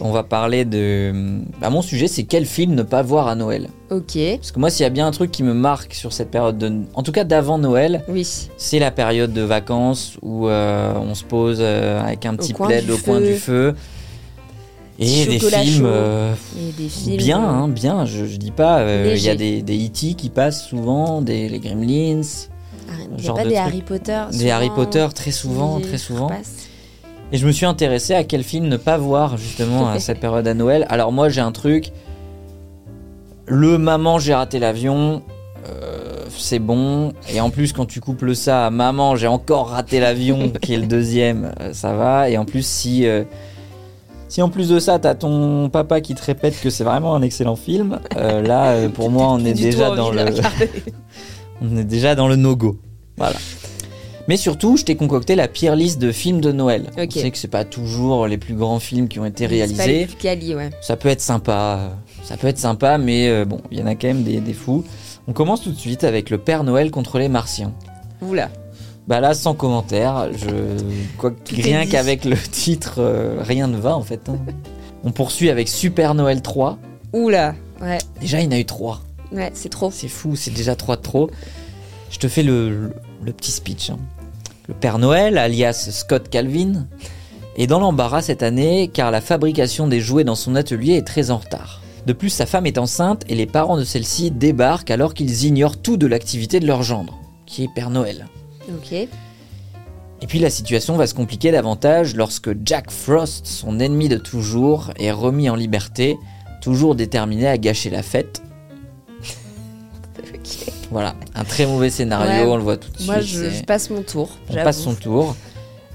On 0.04 0.12
va 0.12 0.24
parler 0.24 0.66
de. 0.66 1.14
Bah, 1.60 1.70
mon 1.70 1.82
sujet, 1.84 2.08
c'est 2.08 2.24
quel 2.24 2.46
film 2.48 2.74
ne 2.74 2.82
pas 2.82 3.04
voir 3.04 3.28
à 3.28 3.36
Noël? 3.36 3.68
Ok, 3.92 4.18
Parce 4.38 4.52
que 4.52 4.60
moi, 4.60 4.70
s'il 4.72 4.84
y 4.84 4.88
a 4.88 4.90
bien 4.90 5.06
un 5.06 5.12
truc 5.12 5.30
qui 5.32 5.44
me 5.44 5.54
marque 5.54 5.94
sur 5.94 6.12
cette 6.12 6.32
période, 6.32 6.58
de... 6.58 6.72
en 6.96 7.04
tout 7.04 7.12
cas 7.12 7.24
d'avant 7.24 7.60
Noël, 7.60 8.04
oui. 8.08 8.28
c'est 8.58 8.80
la 8.80 8.90
période 8.90 9.32
de 9.32 9.42
vacances 9.42 10.18
où 10.24 10.48
euh, 10.48 10.94
on 11.00 11.14
se 11.14 11.24
pose 11.24 11.58
euh, 11.62 12.02
avec 12.02 12.26
un 12.26 12.36
petit 12.36 12.54
coin 12.54 12.68
plaid 12.68 12.90
au 12.90 12.98
coin 12.98 13.20
feu. 13.20 13.26
du 13.28 13.34
feu. 13.36 13.76
Et 14.98 15.26
des 15.26 15.40
films 15.40 15.86
euh, 15.86 16.34
Et 16.60 16.72
des 16.82 16.90
films. 16.90 17.18
bien, 17.18 17.40
euh, 17.44 17.48
hein, 17.48 17.68
bien. 17.68 18.06
Je, 18.06 18.26
je 18.26 18.38
dis 18.38 18.52
pas. 18.52 18.80
euh, 18.80 19.14
Il 19.16 19.22
y 19.24 19.30
a 19.30 19.36
des, 19.36 19.62
des 19.62 19.86
E.T. 19.86 20.14
qui 20.16 20.30
passent 20.30 20.66
souvent, 20.68 21.22
des 21.22 21.48
les 21.50 21.60
Gremlins, 21.60 22.22
Il 23.12 23.16
n'y 23.16 23.22
a 23.24 23.28
genre 23.28 23.36
pas 23.36 23.44
de 23.44 23.50
des 23.50 23.56
trucs. 23.56 23.68
Harry 23.68 23.82
Potter 23.82 24.22
des 24.32 24.38
souvent 24.38 24.52
Harry 24.56 24.70
Potter 24.70 25.08
très 25.16 25.32
souvent, 25.32 25.80
très 25.80 25.98
souvent. 25.98 26.32
Et 27.34 27.38
je 27.38 27.48
me 27.48 27.52
suis 27.52 27.66
intéressé 27.66 28.14
à 28.14 28.24
quel 28.24 28.44
film 28.44 28.68
ne 28.68 28.78
pas 28.78 28.98
voir 28.98 29.38
justement 29.38 29.88
à 29.90 30.00
cette 30.06 30.20
période 30.20 30.48
à 30.48 30.54
Noël. 30.54 30.86
Alors 30.90 31.12
moi 31.12 31.30
j'ai 31.30 31.42
un 31.42 31.52
truc. 31.52 31.92
Le 33.48 33.78
maman 33.78 34.20
j'ai 34.20 34.34
raté 34.34 34.60
l'avion. 34.60 35.22
euh, 35.70 36.26
c'est 36.38 36.60
bon. 36.60 37.14
Et 37.34 37.40
en 37.42 37.50
plus 37.50 37.74
quand 37.74 37.86
tu 37.86 38.00
couples 38.02 38.36
ça 38.36 38.66
à 38.66 38.70
maman 38.70 39.16
j'ai 39.16 39.28
encore 39.28 39.70
raté 39.70 40.00
l'avion 40.00 40.50
qui 40.62 40.74
est 40.74 40.78
le 40.78 40.88
deuxième, 40.88 41.54
euh, 41.62 41.74
ça 41.74 41.94
va. 41.94 42.30
Et 42.30 42.38
en 42.38 42.46
plus 42.46 42.66
si... 42.66 43.06
euh, 43.06 43.24
si 44.28 44.42
en 44.42 44.48
plus 44.48 44.70
de 44.70 44.80
ça, 44.80 44.98
t'as 44.98 45.14
ton 45.14 45.68
papa 45.70 46.00
qui 46.00 46.16
te 46.16 46.24
répète 46.24 46.58
que 46.62 46.70
c'est 46.70 46.86
vraiment 46.86 47.16
un 47.16 47.22
excellent 47.22 47.58
film, 47.58 48.00
euh, 48.16 48.42
là, 48.42 48.88
pour 48.88 49.12
moi, 49.12 49.28
on 49.30 49.44
est 49.44 49.54
déjà 49.54 49.94
dans 49.94 50.10
le. 50.10 50.24
On 51.62 51.78
est 51.78 51.84
déjà 51.84 52.16
dans 52.16 52.28
le 52.28 52.36
no-go. 52.36 52.78
Voilà. 53.18 53.36
Mais 54.28 54.38
surtout, 54.38 54.78
je 54.78 54.84
t'ai 54.86 54.96
concocté 54.96 55.36
la 55.36 55.48
pire 55.48 55.76
liste 55.76 56.00
de 56.00 56.12
films 56.12 56.42
de 56.42 56.52
Noël. 56.52 56.92
Ok. 56.98 57.10
Je 57.16 57.20
sais 57.20 57.32
que 57.32 57.38
c'est 57.38 57.48
pas 57.48 57.66
toujours 57.66 58.28
les 58.28 58.38
plus 58.38 58.54
grands 58.54 58.80
films 58.80 59.08
qui 59.08 59.20
ont 59.20 59.26
été 59.26 59.44
C'est 59.46 59.48
pas 59.48 59.54
les 59.54 59.58
réalisés. 59.58 60.06
plus 60.06 60.16
quali, 60.16 60.56
ouais. 60.56 60.70
Ça 60.82 60.96
peut 60.96 61.10
être 61.10 61.22
sympa, 61.22 61.92
ça 62.24 62.38
peut 62.38 62.48
être 62.48 62.60
sympa, 62.60 62.98
mais 62.98 63.28
euh, 63.30 63.46
bon, 63.46 63.62
il 63.72 63.80
y 63.80 63.84
en 63.84 63.88
a 63.88 63.96
quand 63.96 64.08
même 64.08 64.24
des, 64.24 64.40
des 64.40 64.54
fous. 64.54 64.84
On 65.28 65.34
commence 65.34 65.62
tout 65.64 65.72
de 65.72 65.78
suite 65.78 66.04
avec 66.04 66.30
le 66.30 66.38
Père 66.38 66.64
Noël 66.64 66.92
contre 66.92 67.18
les 67.20 67.30
Martiens. 67.30 67.74
Oula. 68.22 68.50
Bah 69.08 69.20
là, 69.20 69.34
sans 69.34 69.56
commentaire, 69.56 70.30
je 70.38 70.50
quoi, 71.18 71.32
rien 71.52 71.86
qu'avec 71.88 72.24
le 72.24 72.38
titre, 72.38 72.96
euh, 73.00 73.38
rien 73.42 73.68
ne 73.68 73.78
va 73.78 73.98
en 73.98 74.04
fait. 74.04 74.30
hein. 74.30 74.38
On 75.04 75.12
poursuit 75.12 75.50
avec 75.50 75.68
Super 75.68 76.14
Noël 76.14 76.42
3. 76.44 76.78
Oula. 77.14 77.56
Ouais, 77.82 77.98
Déjà, 78.22 78.40
il 78.40 78.46
y 78.46 78.48
en 78.48 78.52
a 78.52 78.60
eu 78.60 78.66
3. 78.66 79.02
Ouais, 79.32 79.52
c'est 79.54 79.70
trop. 79.70 79.92
C'est 79.92 80.08
fou, 80.08 80.36
c'est 80.36 80.52
déjà 80.52 80.76
3 80.76 80.98
de 80.98 81.02
trop. 81.02 81.30
Je 82.10 82.18
te 82.20 82.28
fais 82.28 82.44
le, 82.44 82.70
le- 82.70 82.94
le 83.24 83.34
petit 83.34 83.52
speech. 83.52 83.90
hein. 83.90 83.98
Le 84.68 84.74
Père 84.74 85.00
Noël, 85.00 85.38
alias 85.38 85.90
Scott 85.92 86.30
Calvin, 86.30 86.88
est 87.58 87.68
dans 87.68 87.80
l'embarras 87.80 88.22
cette 88.22 88.44
année 88.44 88.90
car 88.94 89.12
la 89.12 89.22
fabrication 89.22 89.88
des 89.88 90.00
jouets 90.00 90.24
dans 90.24 90.36
son 90.36 90.56
atelier 90.56 90.94
est 90.94 91.08
très 91.08 91.32
en 91.32 91.38
retard. 91.38 91.82
De 92.06 92.14
plus, 92.14 92.30
sa 92.30 92.46
femme 92.46 92.66
est 92.66 92.78
enceinte 92.78 93.24
et 93.30 93.36
les 93.36 93.46
parents 93.46 93.78
de 93.78 93.84
celle-ci 93.84 94.32
débarquent 94.32 94.92
alors 94.92 95.14
qu'ils 95.14 95.46
ignorent 95.46 95.78
tout 95.82 95.98
de 95.98 96.08
l'activité 96.08 96.60
de 96.60 96.68
leur 96.68 96.84
gendre, 96.84 97.20
qui 97.46 97.64
est 97.64 97.70
Père 97.74 97.90
Noël. 97.90 98.28
Ok. 98.70 98.92
Et 98.94 100.28
puis 100.28 100.40
la 100.40 100.50
situation 100.50 100.98
va 100.98 101.08
se 101.08 101.14
compliquer 101.16 101.52
davantage 101.52 102.16
lorsque 102.16 102.52
Jack 102.66 102.92
Frost, 102.92 103.46
son 103.48 103.80
ennemi 103.80 104.08
de 104.08 104.18
toujours, 104.18 104.92
est 105.00 105.12
remis 105.12 105.50
en 105.50 105.56
liberté, 105.56 106.16
toujours 106.62 106.96
déterminé 106.96 107.48
à 107.48 107.58
gâcher 107.58 107.90
la 107.90 108.04
fête. 108.04 108.42
Voilà, 110.92 111.16
un 111.36 111.44
très 111.44 111.66
mauvais 111.66 111.90
scénario, 111.90 112.46
Ouais. 112.46 112.52
on 112.52 112.58
le 112.58 112.64
voit 112.64 112.78
tout 112.78 112.90
de 112.92 113.04
Moi, 113.06 113.22
suite. 113.22 113.28
je, 113.28 113.44
c'est- 113.50 113.60
je 113.60 113.64
passe 113.64 113.90
mon 113.90 114.02
tour. 114.02 114.30
on 114.50 114.56
passe 114.56 114.80
son 114.82 114.94
tour. 114.96 115.36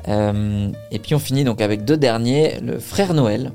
Euh, 0.09 0.71
et 0.93 0.99
puis 1.01 1.15
on 1.15 1.19
finit 1.19 1.43
donc 1.45 1.61
avec 1.61 1.85
deux 1.85 1.97
derniers, 1.97 2.61
le 2.61 2.79
frère 2.79 3.13
Noël, 3.13 3.53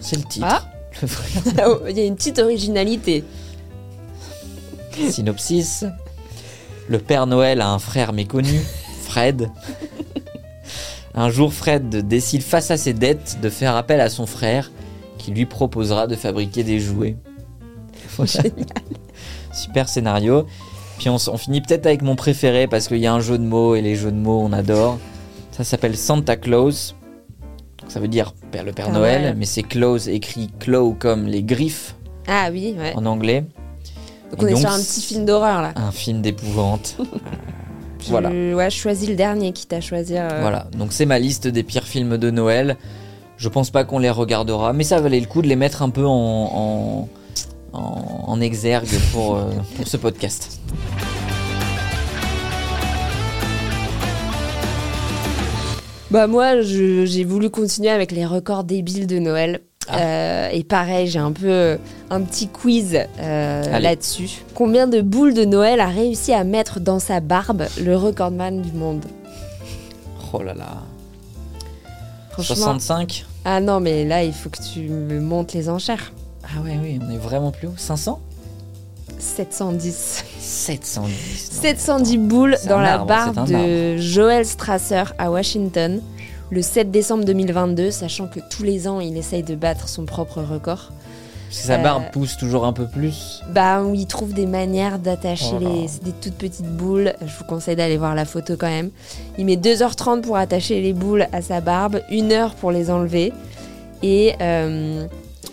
c'est 0.00 0.16
le 0.16 0.24
titre. 0.24 0.46
Ah. 0.48 0.68
Le 1.00 1.08
frère 1.08 1.68
Oh, 1.68 1.78
Il 1.88 1.96
y 1.96 2.00
a 2.00 2.04
une 2.04 2.16
petite 2.16 2.38
originalité. 2.38 3.24
Synopsis. 5.10 5.84
Le 6.88 6.98
Père 6.98 7.26
Noël 7.26 7.60
a 7.62 7.70
un 7.70 7.78
frère 7.78 8.12
méconnu, 8.12 8.60
Fred. 9.04 9.48
Un 11.14 11.30
jour, 11.30 11.52
Fred 11.54 11.88
décide 12.08 12.42
face 12.42 12.70
à 12.70 12.76
ses 12.76 12.92
dettes 12.92 13.38
de 13.42 13.48
faire 13.48 13.76
appel 13.76 14.00
à 14.00 14.08
son 14.10 14.26
frère 14.26 14.70
qui 15.18 15.30
lui 15.30 15.46
proposera 15.46 16.06
de 16.06 16.16
fabriquer 16.16 16.62
des 16.64 16.80
jouets. 16.80 17.16
Voilà. 18.16 18.32
Super 19.52 19.88
scénario. 19.88 20.46
Puis 20.98 21.08
on, 21.08 21.18
finit 21.36 21.60
peut-être 21.60 21.86
avec 21.86 22.02
mon 22.02 22.14
préféré 22.16 22.66
parce 22.68 22.86
qu'il 22.88 22.98
y 22.98 23.06
a 23.06 23.12
un 23.12 23.20
jeu 23.20 23.36
de 23.38 23.42
mots 23.44 23.74
et 23.74 23.80
les 23.82 23.96
jeux 23.96 24.12
de 24.12 24.16
mots 24.16 24.40
on 24.40 24.52
adore. 24.52 24.98
Ça 25.50 25.64
s'appelle 25.64 25.96
Santa 25.96 26.36
Claus. 26.36 26.94
Donc 27.80 27.90
ça 27.90 27.98
veut 28.00 28.08
dire 28.08 28.34
Père- 28.52 28.64
le 28.64 28.72
Père 28.72 28.86
Père 28.86 28.94
Noël, 28.94 29.22
Noël. 29.22 29.34
mais 29.36 29.44
c'est 29.46 29.62
Claus 29.64 30.06
écrit 30.06 30.50
Claw 30.60 30.94
comme 30.98 31.26
les 31.26 31.42
griffes 31.42 31.96
Ah 32.28 32.48
oui, 32.52 32.74
ouais. 32.78 32.92
en 32.94 33.04
anglais. 33.06 33.44
Donc 34.30 34.42
on 34.42 34.46
est 34.46 34.50
donc, 34.52 34.60
sur 34.60 34.70
un 34.70 34.78
petit 34.78 35.00
film 35.02 35.24
d'horreur 35.26 35.60
là. 35.62 35.72
Un 35.76 35.90
film 35.92 36.22
d'épouvante. 36.22 36.96
Voilà. 38.08 38.30
Je, 38.32 38.52
ouais, 38.52 38.68
je 38.68 38.76
choisis 38.76 39.08
le 39.08 39.14
dernier 39.14 39.52
quitte 39.52 39.72
à 39.72 39.80
choisir. 39.80 40.22
euh, 40.24 40.40
Voilà, 40.40 40.66
donc 40.76 40.92
c'est 40.92 41.06
ma 41.06 41.20
liste 41.20 41.46
des 41.46 41.62
pires 41.62 41.84
films 41.86 42.18
de 42.18 42.30
Noël. 42.32 42.76
Je 43.36 43.48
pense 43.48 43.70
pas 43.70 43.84
qu'on 43.84 44.00
les 44.00 44.10
regardera, 44.10 44.72
mais 44.72 44.82
ça 44.82 45.00
valait 45.00 45.20
le 45.20 45.26
coup 45.26 45.40
de 45.40 45.46
les 45.46 45.54
mettre 45.54 45.82
un 45.82 45.90
peu 45.90 46.04
en, 46.04 46.10
en, 46.12 47.08
en- 47.72 48.24
en 48.26 48.40
exergue 48.40 48.88
pour, 49.12 49.36
euh, 49.36 49.50
pour 49.76 49.86
ce 49.88 49.96
podcast. 49.96 50.60
Bah 56.10 56.26
moi, 56.26 56.60
j'ai 56.60 57.24
voulu 57.24 57.48
continuer 57.48 57.88
avec 57.88 58.12
les 58.12 58.26
records 58.26 58.64
débiles 58.64 59.06
de 59.06 59.18
Noël. 59.18 59.60
Ah. 59.88 59.98
Euh, 59.98 60.48
et 60.52 60.62
pareil, 60.62 61.06
j'ai 61.08 61.18
un 61.18 61.32
peu 61.32 61.48
euh, 61.50 61.76
un 62.10 62.20
petit 62.20 62.48
quiz 62.48 62.98
euh, 63.18 63.78
là-dessus. 63.80 64.42
Combien 64.54 64.86
de 64.86 65.00
boules 65.00 65.34
de 65.34 65.44
Noël 65.44 65.80
a 65.80 65.86
réussi 65.88 66.32
à 66.32 66.44
mettre 66.44 66.80
dans 66.80 66.98
sa 66.98 67.20
barbe 67.20 67.64
le 67.82 67.96
recordman 67.96 68.60
du 68.62 68.72
monde? 68.72 69.04
Oh 70.32 70.42
là 70.42 70.54
là. 70.54 70.82
Franchement. 72.30 72.56
65 72.56 73.24
Ah 73.44 73.60
non, 73.60 73.80
mais 73.80 74.04
là, 74.04 74.22
il 74.22 74.32
faut 74.32 74.50
que 74.50 74.62
tu 74.62 74.80
me 74.88 75.20
montes 75.20 75.52
les 75.54 75.68
enchères. 75.68 76.12
Ah 76.44 76.60
ouais, 76.62 76.78
oui, 76.82 76.98
on 77.06 77.10
est 77.10 77.18
vraiment 77.18 77.50
plus 77.52 77.68
haut. 77.68 77.74
500 77.76 78.20
710. 79.18 80.24
710. 80.40 80.96
non. 80.98 81.60
710 81.62 82.18
boules 82.18 82.56
dans 82.68 82.80
la 82.80 82.94
arbre, 82.94 83.06
barbe 83.06 83.48
de 83.48 83.96
Joel 83.96 84.44
Strasser 84.44 85.04
à 85.18 85.30
Washington 85.30 86.00
le 86.50 86.60
7 86.60 86.90
décembre 86.90 87.24
2022, 87.24 87.90
sachant 87.90 88.26
que 88.26 88.40
tous 88.50 88.62
les 88.62 88.86
ans, 88.86 89.00
il 89.00 89.16
essaye 89.16 89.42
de 89.42 89.54
battre 89.54 89.88
son 89.88 90.04
propre 90.04 90.42
record. 90.42 90.90
Parce 91.48 91.60
que 91.62 91.66
sa 91.66 91.74
Euh, 91.78 91.82
barbe 91.82 92.04
pousse 92.12 92.36
toujours 92.36 92.66
un 92.66 92.72
peu 92.74 92.86
plus. 92.86 93.40
Bah, 93.54 93.82
où 93.82 93.94
il 93.94 94.06
trouve 94.06 94.34
des 94.34 94.44
manières 94.46 94.98
d'attacher 94.98 95.54
Oh 95.54 95.58
les 95.60 95.86
des 96.04 96.12
toutes 96.20 96.34
petites 96.34 96.66
boules. 96.66 97.14
Je 97.22 97.32
vous 97.38 97.44
conseille 97.44 97.76
d'aller 97.76 97.96
voir 97.96 98.14
la 98.14 98.24
photo 98.26 98.56
quand 98.58 98.68
même. 98.68 98.90
Il 99.38 99.46
met 99.46 99.56
2h30 99.56 100.20
pour 100.22 100.36
attacher 100.36 100.82
les 100.82 100.92
boules 100.92 101.26
à 101.32 101.40
sa 101.40 101.60
barbe, 101.62 102.00
1 102.10 102.30
heure 102.32 102.54
pour 102.54 102.70
les 102.70 102.90
enlever. 102.90 103.32
Et 104.02 104.34
il 104.38 105.08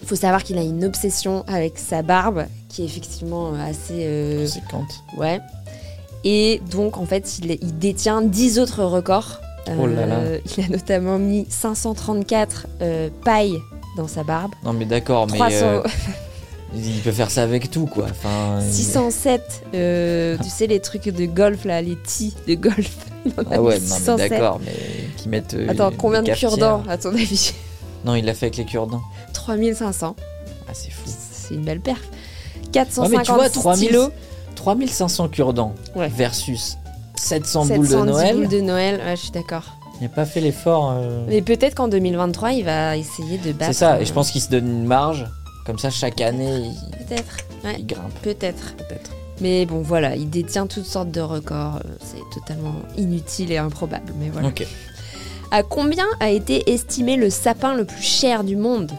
faut 0.09 0.15
savoir 0.15 0.43
qu'il 0.43 0.57
a 0.57 0.61
une 0.63 0.83
obsession 0.85 1.43
avec 1.47 1.77
sa 1.77 2.01
barbe, 2.01 2.45
qui 2.67 2.81
est 2.81 2.85
effectivement 2.85 3.53
assez. 3.53 3.93
euh, 4.05 4.41
Conséquente. 4.45 5.03
ouais. 5.17 5.39
Et 6.23 6.61
donc, 6.71 6.97
en 6.97 7.05
fait, 7.05 7.39
il, 7.39 7.51
il 7.61 7.77
détient 7.77 8.21
10 8.21 8.59
autres 8.59 8.83
records. 8.83 9.39
Oh 9.79 9.85
là 9.87 10.05
là. 10.07 10.15
Euh, 10.15 10.39
Il 10.57 10.63
a 10.65 10.67
notamment 10.69 11.17
mis 11.19 11.45
534 11.49 12.67
euh, 12.81 13.09
pailles 13.23 13.59
dans 13.97 14.07
sa 14.07 14.23
barbe. 14.23 14.51
Non 14.63 14.73
mais 14.73 14.85
d'accord, 14.85 15.27
mais 15.27 15.37
300, 15.37 15.55
euh, 15.65 15.81
il 16.75 17.01
peut 17.01 17.11
faire 17.11 17.29
ça 17.29 17.43
avec 17.43 17.69
tout 17.69 17.85
quoi. 17.85 18.05
Enfin, 18.09 18.59
il- 18.65 18.73
607, 18.73 19.63
euh, 19.75 20.37
tu 20.41 20.49
sais, 20.49 20.65
les 20.67 20.79
trucs 20.79 21.07
de 21.09 21.25
golf, 21.25 21.65
là, 21.65 21.81
les 21.81 21.97
tis 21.97 22.33
de 22.47 22.55
golf. 22.55 22.97
Ah 23.51 23.61
ouais, 23.61 23.79
mis 23.79 23.87
non 23.89 23.95
mais 23.95 23.99
607. 23.99 24.29
d'accord, 24.31 24.59
mais 24.65 24.73
qui 25.17 25.27
mettent. 25.29 25.53
euh, 25.53 25.67
Attends, 25.69 25.91
combien 25.95 26.23
de 26.23 26.31
cure-dents, 26.31 26.83
à 26.89 26.97
ton 26.97 27.09
avis? 27.13 27.53
Non, 28.05 28.15
il 28.15 28.25
l'a 28.25 28.33
fait 28.33 28.47
avec 28.47 28.57
les 28.57 28.65
cure-dents. 28.65 29.01
3500. 29.33 30.15
Ah 30.67 30.71
c'est 30.73 30.91
fou. 30.91 31.03
C'est 31.05 31.53
une 31.55 31.63
belle 31.65 31.81
perf. 31.81 31.99
Ouais, 32.01 32.69
456 32.71 33.17
mais 33.17 33.23
tu 33.23 33.31
vois, 33.31 33.49
3000, 33.49 33.87
stylos. 33.87 34.09
3500 34.55 35.27
cure-dents 35.29 35.73
Ouais. 35.95 36.07
versus 36.09 36.77
700 37.15 37.65
boules 37.65 37.79
de 37.79 37.85
710 37.85 38.11
Noël. 38.11 38.35
boules 38.35 38.47
de 38.47 38.61
Noël, 38.61 39.01
ouais, 39.03 39.15
je 39.15 39.21
suis 39.21 39.31
d'accord. 39.31 39.63
Il 39.99 40.03
n'a 40.03 40.09
pas 40.09 40.25
fait 40.25 40.39
l'effort. 40.39 40.91
euh, 40.95 41.25
Mais 41.27 41.41
peut-être 41.41 41.75
qu'en 41.75 41.87
2023, 41.89 42.51
il 42.53 42.63
va 42.63 42.95
essayer 42.95 43.37
de 43.37 43.51
battre. 43.51 43.73
C'est 43.73 43.79
ça, 43.79 43.95
euh, 43.95 43.99
et 43.99 44.05
je 44.05 44.13
pense 44.13 44.31
qu'il 44.31 44.41
se 44.41 44.49
donne 44.49 44.67
une 44.67 44.85
marge. 44.85 45.25
Comme 45.65 45.77
ça, 45.77 45.89
chaque 45.89 46.21
année, 46.21 46.61
il, 46.63 47.05
Peut-être, 47.05 47.37
ouais, 47.65 47.75
il 47.79 47.85
grimpe 47.85 48.13
peut-être. 48.21 48.75
peut-être. 48.77 49.11
Mais 49.41 49.65
bon, 49.65 49.81
voilà, 49.81 50.15
il 50.15 50.29
détient 50.29 50.67
toutes 50.67 50.85
sortes 50.85 51.11
de 51.11 51.21
records. 51.21 51.77
euh, 51.77 51.89
C'est 52.01 52.39
totalement 52.39 52.75
inutile 52.97 53.51
et 53.51 53.57
improbable. 53.57 54.13
Mais 54.19 54.29
voilà. 54.29 54.47
Ok. 54.49 54.65
À 55.51 55.63
combien 55.63 56.05
a 56.19 56.29
été 56.29 56.71
estimé 56.71 57.15
le 57.15 57.29
sapin 57.31 57.73
le 57.73 57.85
plus 57.85 58.03
cher 58.03 58.43
du 58.43 58.55
monde 58.55 58.91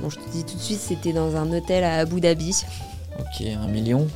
Bon, 0.00 0.10
je 0.10 0.16
te 0.16 0.28
dis 0.30 0.44
tout 0.44 0.56
de 0.56 0.60
suite, 0.60 0.78
c'était 0.80 1.12
dans 1.12 1.36
un 1.36 1.50
hôtel 1.52 1.84
à 1.84 2.00
Abu 2.00 2.20
Dhabi. 2.20 2.64
Ok, 3.18 3.46
un 3.46 3.66
million 3.66 4.06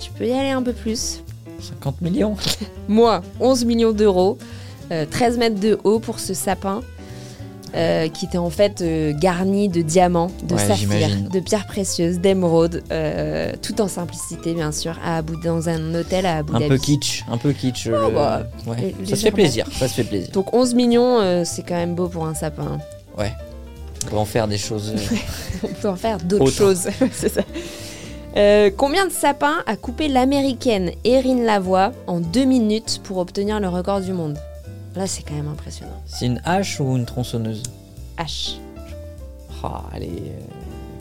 Tu 0.00 0.10
peux 0.10 0.26
y 0.26 0.32
aller 0.32 0.50
un 0.50 0.62
peu 0.62 0.72
plus. 0.72 1.22
50 1.60 2.00
millions 2.00 2.36
Moi, 2.88 3.22
11 3.38 3.64
millions 3.64 3.92
d'euros, 3.92 4.38
euh, 4.90 5.06
13 5.08 5.38
mètres 5.38 5.60
de 5.60 5.78
haut 5.84 6.00
pour 6.00 6.18
ce 6.18 6.34
sapin. 6.34 6.82
Euh, 7.74 8.08
qui 8.08 8.26
était 8.26 8.38
en 8.38 8.50
fait 8.50 8.80
euh, 8.82 9.12
garni 9.18 9.68
de 9.68 9.82
diamants, 9.82 10.30
de 10.42 10.54
Ouais, 10.54 10.66
saphirs, 10.66 11.08
de 11.32 11.40
pierres 11.40 11.66
précieuses, 11.66 12.18
d'émeraudes, 12.20 12.82
euh, 12.92 13.52
tout 13.62 13.80
en 13.80 13.88
simplicité 13.88 14.54
bien 14.54 14.72
sûr, 14.72 14.98
à 15.04 15.18
Abu, 15.18 15.34
dans 15.42 15.68
un 15.68 15.94
hôtel 15.94 16.26
à 16.26 16.38
Abu 16.38 16.52
Un 16.54 16.68
peu 16.68 16.76
kitsch, 16.78 17.24
un 17.30 17.38
peu 17.38 17.52
kitsch. 17.52 17.86
le- 17.86 18.10
bah, 18.14 18.42
ouais. 18.66 18.94
Ça 19.06 19.16
se 19.16 19.22
fait 19.22 19.30
plaisir, 19.30 19.66
ça 19.72 19.88
se 19.88 19.94
fait 19.94 20.04
plaisir. 20.04 20.30
Donc 20.32 20.52
11 20.54 20.74
millions, 20.74 21.44
c'est 21.44 21.62
quand 21.62 21.74
même 21.76 21.94
beau 21.94 22.08
pour 22.08 22.26
un 22.26 22.34
sapin. 22.34 22.78
Ouais. 23.18 23.32
On 24.06 24.10
peut 24.10 24.16
en 24.18 24.24
faire 24.24 24.48
des 24.48 24.58
choses. 24.58 24.94
On 25.62 25.68
peut 25.68 25.88
en 25.88 25.96
faire 25.96 26.18
d'autres 26.18 26.44
Autre. 26.44 26.52
choses. 26.56 26.88
C'est 27.12 27.28
ça. 27.28 27.42
Euh, 28.36 28.70
combien 28.76 29.06
de 29.06 29.12
sapins 29.12 29.62
a 29.66 29.76
coupé 29.76 30.08
l'américaine 30.08 30.90
Erin 31.04 31.42
Lavoie 31.44 31.92
en 32.06 32.18
deux 32.20 32.44
minutes 32.44 33.00
pour 33.04 33.18
obtenir 33.18 33.60
le 33.60 33.68
record 33.68 34.00
du 34.00 34.12
monde? 34.12 34.38
Là, 34.94 35.06
c'est 35.06 35.22
quand 35.22 35.34
même 35.34 35.48
impressionnant. 35.48 36.02
C'est 36.06 36.26
une 36.26 36.40
hache 36.44 36.78
ou 36.80 36.96
une 36.96 37.06
tronçonneuse 37.06 37.62
H. 38.18 38.56
Ah, 39.64 39.84
allez, 39.92 40.10
euh, 40.26 40.40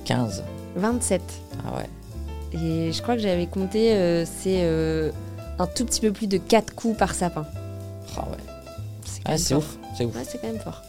15. 0.05 0.43
27. 0.75 1.21
Ah 1.65 1.77
ouais. 1.77 1.89
Et 2.59 2.91
je 2.91 3.01
crois 3.01 3.15
que 3.15 3.21
j'avais 3.21 3.47
compté, 3.47 3.93
euh, 3.93 4.23
c'est 4.25 4.61
euh, 4.63 5.11
un 5.59 5.67
tout 5.67 5.85
petit 5.85 5.99
peu 6.01 6.11
plus 6.11 6.27
de 6.27 6.37
4 6.37 6.73
coups 6.75 6.97
par 6.97 7.13
sapin. 7.15 7.45
Ah 8.17 8.21
ouais. 8.29 8.37
C'est 9.05 9.21
quand 9.23 9.23
Ah, 9.25 9.29
même 9.31 9.37
c'est 9.39 9.53
fort. 9.55 9.63
ouf, 9.63 9.77
c'est 9.97 10.05
ouf. 10.05 10.15
Ouais, 10.15 10.23
c'est 10.27 10.39
quand 10.39 10.47
même 10.47 10.59
fort. 10.61 10.81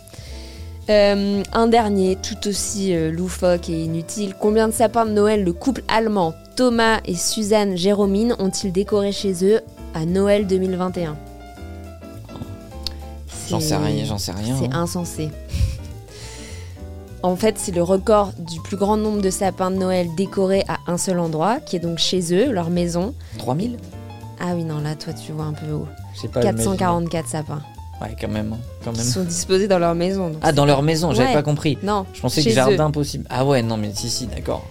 Euh, 0.91 1.43
un 1.53 1.67
dernier, 1.69 2.17
tout 2.17 2.49
aussi 2.49 2.95
euh, 2.95 3.11
loufoque 3.13 3.69
et 3.69 3.85
inutile. 3.85 4.35
Combien 4.39 4.69
de 4.69 4.73
sapins 4.73 5.07
de 5.07 5.13
Noël 5.13 5.45
le 5.45 5.53
couple 5.53 5.83
allemand 5.89 6.35
Thomas 6.57 7.01
et 7.05 7.15
Suzanne 7.15 7.77
Jérômine 7.77 8.35
ont-ils 8.39 8.73
décoré 8.73 9.13
chez 9.13 9.45
eux 9.45 9.61
à 9.95 10.05
Noël 10.05 10.47
2021 10.47 11.17
J'en 13.53 13.61
sais 13.61 13.77
rien, 13.77 14.05
j'en 14.05 14.19
sais 14.19 14.33
rien. 14.33 14.57
C'est 14.59 14.67
hein. 14.75 14.81
insensé. 14.83 15.31
En 17.23 17.37
fait, 17.37 17.55
c'est 17.59 17.73
le 17.73 17.83
record 17.85 18.33
du 18.39 18.61
plus 18.61 18.77
grand 18.77 18.97
nombre 18.97 19.23
de 19.23 19.31
sapins 19.31 19.71
de 19.71 19.77
Noël 19.77 20.09
décorés 20.17 20.65
à 20.69 20.79
un 20.91 20.99
seul 20.99 21.21
endroit, 21.21 21.61
qui 21.61 21.77
est 21.77 21.81
donc 21.81 21.99
chez 21.99 22.35
eux, 22.35 22.51
leur 22.51 22.69
maison. 22.71 23.15
3000 23.39 23.79
Ah 24.41 24.55
oui, 24.57 24.65
non, 24.65 24.79
là, 24.81 24.97
toi, 24.97 25.13
tu 25.13 25.31
vois 25.33 25.45
un 25.45 25.53
peu 25.53 25.71
haut. 25.73 25.87
C'est 26.21 26.31
pas 26.33 26.41
444 26.41 27.29
sapins 27.29 27.63
Ouais, 28.01 28.17
quand 28.21 28.27
même. 28.29 28.53
hein, 28.55 28.59
Quand 28.85 28.97
même. 28.97 29.07
sont 29.07 29.23
disposés 29.23 29.69
dans 29.69 29.79
leur 29.79 29.95
maison. 29.95 30.31
donc 30.31 30.39
Ah, 30.43 30.51
dans 30.51 30.65
leur 30.65 30.83
maison, 30.83 31.13
j'avais 31.13 31.29
Ouais. 31.29 31.35
pas 31.35 31.43
compris. 31.45 31.79
Non, 31.85 32.07
Je 32.13 32.21
pensais 32.21 32.43
que 32.43 32.49
eux. 32.49 32.53
jardin 32.53 32.91
possible. 32.91 33.25
Ah 33.31 33.45
ouais, 33.45 33.63
non, 33.63 33.77
mais 33.77 33.93
si, 33.95 34.11
si, 34.11 34.27
d'accord. 34.27 34.65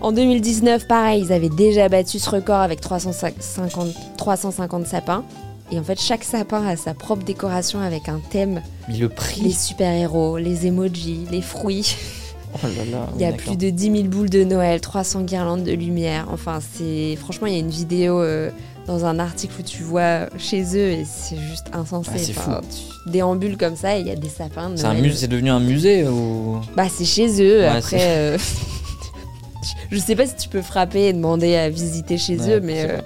En 0.00 0.12
2019, 0.12 0.86
pareil, 0.86 1.24
ils 1.24 1.32
avaient 1.32 1.48
déjà 1.48 1.88
battu 1.88 2.20
ce 2.20 2.30
record 2.30 2.60
avec 2.60 2.80
350, 2.80 3.88
350 4.16 4.86
sapins. 4.86 5.24
Et 5.70 5.78
en 5.78 5.82
fait, 5.82 6.00
chaque 6.00 6.24
sapin 6.24 6.66
a 6.66 6.76
sa 6.76 6.94
propre 6.94 7.24
décoration 7.24 7.80
avec 7.80 8.08
un 8.08 8.20
thème. 8.30 8.62
Mais 8.88 8.94
le 8.96 9.08
Les 9.08 9.14
prix. 9.14 9.52
super-héros, 9.52 10.38
les 10.38 10.66
emojis, 10.66 11.26
les 11.30 11.42
fruits. 11.42 11.96
Oh 12.54 12.66
là 12.66 12.84
là. 12.90 13.06
Il 13.16 13.20
y 13.20 13.26
a 13.26 13.32
plus 13.32 13.56
de 13.58 13.68
10 13.68 13.92
000 13.92 14.04
boules 14.04 14.30
de 14.30 14.42
Noël, 14.44 14.80
300 14.80 15.22
guirlandes 15.24 15.64
de 15.64 15.72
lumière. 15.72 16.28
Enfin, 16.32 16.60
c'est 16.72 17.16
franchement, 17.16 17.46
il 17.46 17.52
y 17.52 17.56
a 17.56 17.58
une 17.60 17.68
vidéo 17.68 18.22
euh, 18.22 18.50
dans 18.86 19.04
un 19.04 19.18
article 19.18 19.52
où 19.60 19.62
tu 19.62 19.82
vois 19.82 20.30
chez 20.38 20.62
eux 20.74 20.90
et 20.92 21.04
c'est 21.04 21.36
juste 21.36 21.66
insensé. 21.74 22.12
C'est 22.16 22.30
Enfin, 22.38 22.62
tu 22.62 23.10
déambules 23.10 23.58
comme 23.58 23.76
ça 23.76 23.98
et 23.98 24.00
il 24.00 24.06
y 24.06 24.10
a 24.10 24.16
des 24.16 24.30
sapins. 24.30 24.70
de 24.70 24.76
C'est 24.76 24.86
un 24.86 24.94
musée, 24.94 25.16
c'est 25.18 25.28
devenu 25.28 25.50
un 25.50 25.60
musée 25.60 26.08
ou? 26.08 26.58
Bah, 26.74 26.86
c'est 26.90 27.04
chez 27.04 27.28
eux. 27.42 27.60
Ouais, 27.60 27.66
Après, 27.66 28.00
euh, 28.00 28.38
je 29.90 29.98
sais 29.98 30.16
pas 30.16 30.26
si 30.26 30.36
tu 30.36 30.48
peux 30.48 30.62
frapper 30.62 31.08
et 31.08 31.12
demander 31.12 31.54
à 31.56 31.68
visiter 31.68 32.16
chez 32.16 32.38
Ouais, 32.38 32.54
eux, 32.56 32.60
mais, 32.60 32.84
euh, 32.88 32.98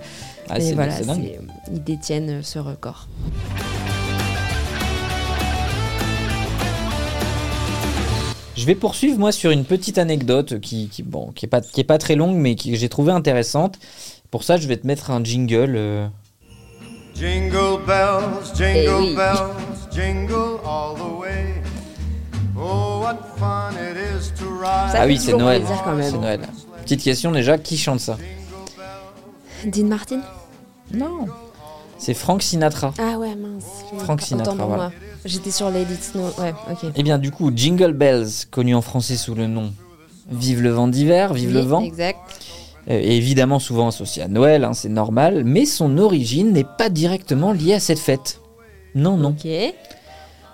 Ah, 0.49 0.59
mais 0.59 0.73
voilà, 0.75 0.95
ils 1.73 1.83
détiennent 1.83 2.43
ce 2.43 2.59
record. 2.59 3.09
Je 8.57 8.67
vais 8.67 8.75
poursuivre 8.75 9.19
moi 9.19 9.33
sur 9.33 9.51
une 9.51 9.65
petite 9.65 9.99
anecdote 9.99 10.61
qui, 10.61 10.89
qui 10.89 11.03
bon, 11.03 11.33
qui 11.35 11.47
est 11.47 11.49
pas 11.49 11.61
qui 11.63 11.81
est 11.81 11.85
pas 11.85 11.99
très 11.99 12.17
longue 12.17 12.37
mais 12.37 12.55
que 12.55 12.75
j'ai 12.75 12.89
trouvé 12.89 13.11
intéressante. 13.11 13.79
Pour 14.31 14.45
ça, 14.45 14.57
je 14.57 14.69
vais 14.69 14.77
te 14.77 14.87
mettre 14.87 15.11
un 15.11 15.23
jingle. 15.25 15.75
euh, 15.77 16.07
Jingle 17.15 17.85
bells, 17.87 18.55
jingle 18.57 18.79
Eh 18.85 18.89
oui. 18.89 19.15
bells, 19.17 19.51
jingle 19.91 20.59
all 20.65 20.95
the 20.97 21.21
way. 21.21 21.63
Oh, 22.57 23.01
what 23.03 23.19
fun 23.39 23.73
it 23.75 23.97
is 23.97 24.31
to 24.39 24.45
ride. 24.49 24.93
Ça 24.93 25.01
ah 25.03 25.07
oui, 25.07 25.19
c'est 25.19 25.33
toujours 25.33 25.41
Noël. 25.41 25.63
plaisir 25.63 25.83
quand 25.85 25.95
même. 25.95 26.11
C'est 26.11 26.19
Noël. 26.19 26.41
Petite 26.83 27.03
question 27.03 27.31
déjà, 27.33 27.59
qui 27.59 27.77
chante 27.77 28.01
ça? 28.01 28.17
Dean 29.67 29.87
Martin 29.87 30.21
Non. 30.93 31.27
C'est 31.99 32.15
Frank 32.15 32.43
Sinatra. 32.43 32.93
Ah 32.99 33.19
ouais, 33.19 33.35
mince. 33.37 33.65
Frank 33.99 34.21
Sinatra, 34.21 34.55
voilà. 34.55 34.67
moi. 34.77 34.93
J'étais 35.25 35.51
sur 35.53 35.71
Lady 35.71 35.95
Snow. 36.01 36.25
Ouais, 36.39 36.53
ok. 36.71 36.91
Eh 36.97 37.03
bien, 37.03 37.19
du 37.19 37.31
coup, 37.31 37.53
Jingle 37.55 37.93
Bells, 37.93 38.27
connu 38.51 38.75
en 38.75 38.83
français 38.83 39.17
sous 39.17 39.35
le 39.35 39.47
nom 39.47 39.73
Vive 40.31 40.63
le 40.63 40.71
vent 40.71 40.89
d'hiver, 40.89 41.33
Vive 41.35 41.53
le 41.53 41.61
vent, 41.61 41.83
Exact. 41.83 42.19
euh, 42.89 42.93
est 42.99 43.17
évidemment 43.17 43.59
souvent 43.59 43.89
associé 43.89 44.23
à 44.23 44.29
Noël, 44.29 44.65
hein, 44.65 44.73
c'est 44.73 44.89
normal, 44.89 45.43
mais 45.45 45.65
son 45.67 45.99
origine 45.99 46.53
n'est 46.53 46.67
pas 46.79 46.89
directement 46.89 47.53
liée 47.53 47.75
à 47.75 47.81
cette 47.81 47.99
fête. 47.99 48.41
Non, 48.95 49.17
non. 49.17 49.31
Ok. 49.31 49.47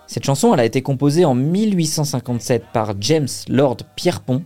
Cette 0.07 0.25
chanson, 0.25 0.53
elle 0.55 0.61
a 0.61 0.65
été 0.65 0.81
composée 0.83 1.25
en 1.25 1.35
1857 1.35 2.65
par 2.73 2.95
James 3.01 3.29
Lord 3.49 3.79
Pierpont, 3.95 4.43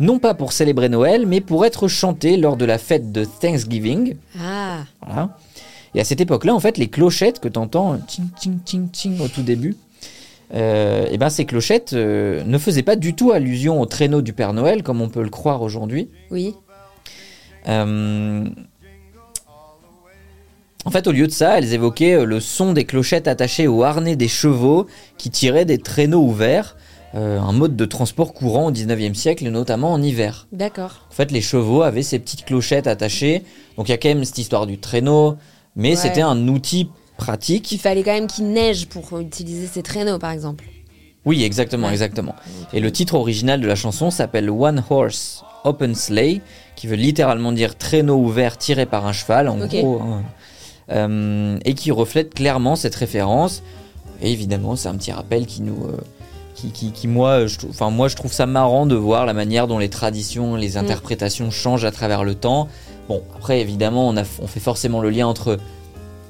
non 0.00 0.18
pas 0.18 0.34
pour 0.34 0.52
célébrer 0.52 0.88
Noël, 0.88 1.26
mais 1.26 1.40
pour 1.40 1.64
être 1.64 1.88
chantée 1.88 2.36
lors 2.36 2.56
de 2.56 2.64
la 2.64 2.78
fête 2.78 3.12
de 3.12 3.24
Thanksgiving. 3.24 4.16
Ah, 4.40 4.84
Voilà. 5.06 5.36
Et 5.94 6.00
à 6.00 6.04
cette 6.04 6.20
époque-là, 6.20 6.52
en 6.54 6.60
fait, 6.60 6.76
les 6.76 6.88
clochettes 6.88 7.38
que 7.38 7.48
t'entends, 7.48 7.98
ting 7.98 8.28
ting 8.38 8.58
ting 8.64 8.88
ting 8.90 9.20
au 9.20 9.28
tout 9.28 9.42
début, 9.42 9.76
euh, 10.52 11.06
eh 11.10 11.18
ben 11.18 11.30
ces 11.30 11.44
clochettes 11.44 11.92
euh, 11.92 12.42
ne 12.44 12.58
faisaient 12.58 12.82
pas 12.82 12.96
du 12.96 13.14
tout 13.14 13.30
allusion 13.30 13.80
au 13.80 13.86
traîneau 13.86 14.20
du 14.20 14.32
Père 14.32 14.52
Noël 14.52 14.82
comme 14.82 15.00
on 15.00 15.08
peut 15.08 15.22
le 15.22 15.30
croire 15.30 15.62
aujourd'hui. 15.62 16.08
Oui. 16.30 16.54
Euh, 17.68 18.44
En 20.84 20.90
fait, 20.90 21.06
au 21.06 21.12
lieu 21.12 21.26
de 21.26 21.32
ça, 21.32 21.56
elles 21.58 21.72
évoquaient 21.72 22.24
le 22.26 22.40
son 22.40 22.72
des 22.72 22.84
clochettes 22.84 23.26
attachées 23.26 23.66
au 23.68 23.84
harnais 23.84 24.16
des 24.16 24.28
chevaux 24.28 24.86
qui 25.16 25.30
tiraient 25.30 25.64
des 25.64 25.78
traîneaux 25.78 26.22
ouverts, 26.22 26.76
euh, 27.14 27.38
un 27.40 27.52
mode 27.52 27.76
de 27.76 27.84
transport 27.84 28.32
courant 28.34 28.66
au 28.66 28.70
19e 28.72 29.14
siècle, 29.14 29.48
notamment 29.48 29.92
en 29.92 30.02
hiver. 30.02 30.46
D'accord. 30.52 31.06
En 31.10 31.14
fait, 31.14 31.30
les 31.30 31.40
chevaux 31.40 31.82
avaient 31.82 32.02
ces 32.02 32.18
petites 32.18 32.44
clochettes 32.44 32.86
attachées, 32.86 33.42
donc 33.76 33.88
il 33.88 33.92
y 33.92 33.94
a 33.94 33.98
quand 33.98 34.08
même 34.08 34.24
cette 34.24 34.38
histoire 34.38 34.66
du 34.66 34.78
traîneau, 34.78 35.36
mais 35.76 35.90
Ouais. 35.90 35.96
c'était 35.96 36.22
un 36.22 36.48
outil 36.48 36.88
pratique. 37.16 37.70
Il 37.72 37.78
fallait 37.78 38.02
quand 38.02 38.12
même 38.14 38.26
qu'il 38.26 38.48
neige 38.48 38.86
pour 38.86 39.18
utiliser 39.20 39.66
ces 39.68 39.82
traîneaux, 39.82 40.18
par 40.18 40.32
exemple. 40.32 40.64
Oui, 41.24 41.42
exactement, 41.44 41.86
Ouais. 41.86 41.92
exactement. 41.92 42.34
Et 42.72 42.80
le 42.80 42.90
titre 42.90 43.14
original 43.14 43.60
de 43.60 43.66
la 43.66 43.76
chanson 43.76 44.10
s'appelle 44.10 44.50
One 44.50 44.82
Horse 44.90 45.44
Open 45.64 45.94
Sleigh, 45.94 46.42
qui 46.76 46.86
veut 46.88 46.96
littéralement 46.96 47.52
dire 47.52 47.78
traîneau 47.78 48.16
ouvert 48.16 48.58
tiré 48.58 48.84
par 48.86 49.06
un 49.06 49.12
cheval, 49.12 49.48
en 49.48 49.56
gros. 49.56 50.00
hein. 50.02 50.22
Euh, 50.90 51.58
et 51.64 51.72
qui 51.74 51.90
reflète 51.90 52.34
clairement 52.34 52.76
cette 52.76 52.94
référence. 52.94 53.62
Et 54.20 54.30
évidemment, 54.32 54.76
c'est 54.76 54.88
un 54.88 54.96
petit 54.96 55.12
rappel 55.12 55.46
qui 55.46 55.62
nous. 55.62 55.82
euh, 55.86 55.96
qui, 56.54 56.70
qui, 56.70 56.92
qui, 56.92 57.08
moi, 57.08 57.46
je, 57.46 57.58
enfin, 57.68 57.90
moi, 57.90 58.08
je 58.08 58.16
trouve 58.16 58.32
ça 58.32 58.46
marrant 58.46 58.86
de 58.86 58.94
voir 58.94 59.26
la 59.26 59.32
manière 59.32 59.66
dont 59.66 59.78
les 59.78 59.88
traditions, 59.88 60.56
les 60.56 60.76
interprétations 60.76 61.50
changent 61.50 61.84
à 61.84 61.90
travers 61.90 62.24
le 62.24 62.34
temps. 62.34 62.68
Bon, 63.08 63.22
après, 63.36 63.60
évidemment, 63.60 64.08
on, 64.08 64.16
a, 64.16 64.22
on 64.40 64.46
fait 64.46 64.60
forcément 64.60 65.00
le 65.00 65.10
lien 65.10 65.26
entre 65.26 65.58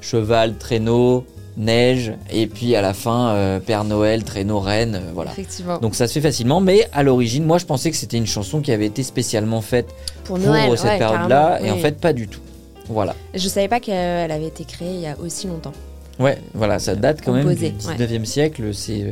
cheval, 0.01 0.57
traîneau, 0.57 1.25
neige, 1.57 2.13
et 2.31 2.47
puis 2.47 2.75
à 2.75 2.81
la 2.81 2.93
fin, 2.93 3.29
euh, 3.29 3.59
Père 3.59 3.83
Noël, 3.83 4.23
traîneau, 4.23 4.59
reine, 4.59 4.95
euh, 4.95 5.11
voilà. 5.13 5.31
Effectivement. 5.31 5.77
Donc 5.79 5.95
ça 5.95 6.07
se 6.07 6.13
fait 6.13 6.21
facilement, 6.21 6.59
mais 6.59 6.87
à 6.93 7.03
l'origine, 7.03 7.45
moi 7.45 7.57
je 7.57 7.65
pensais 7.65 7.91
que 7.91 7.97
c'était 7.97 8.17
une 8.17 8.27
chanson 8.27 8.61
qui 8.61 8.71
avait 8.71 8.85
été 8.85 9.03
spécialement 9.03 9.61
faite 9.61 9.87
pour 10.25 10.37
pour 10.37 10.45
Noël, 10.45 10.77
cette 10.77 10.91
ouais, 10.91 10.97
période-là, 10.97 11.61
et 11.61 11.71
en 11.71 11.77
fait 11.77 11.99
pas 11.99 12.13
du 12.13 12.27
tout. 12.27 12.41
Voilà. 12.87 13.15
Je 13.33 13.47
savais 13.47 13.67
pas 13.67 13.79
qu'elle 13.79 14.31
avait 14.31 14.47
été 14.47 14.65
créée 14.65 14.93
il 14.93 15.01
y 15.01 15.07
a 15.07 15.17
aussi 15.19 15.47
longtemps. 15.47 15.73
Ouais, 16.19 16.37
voilà, 16.53 16.79
ça 16.79 16.95
date 16.95 17.19
quand 17.23 17.33
même 17.33 17.53
du 17.53 17.63
ouais. 17.63 17.73
19e 17.77 18.25
siècle, 18.25 18.73
c'est, 18.73 19.11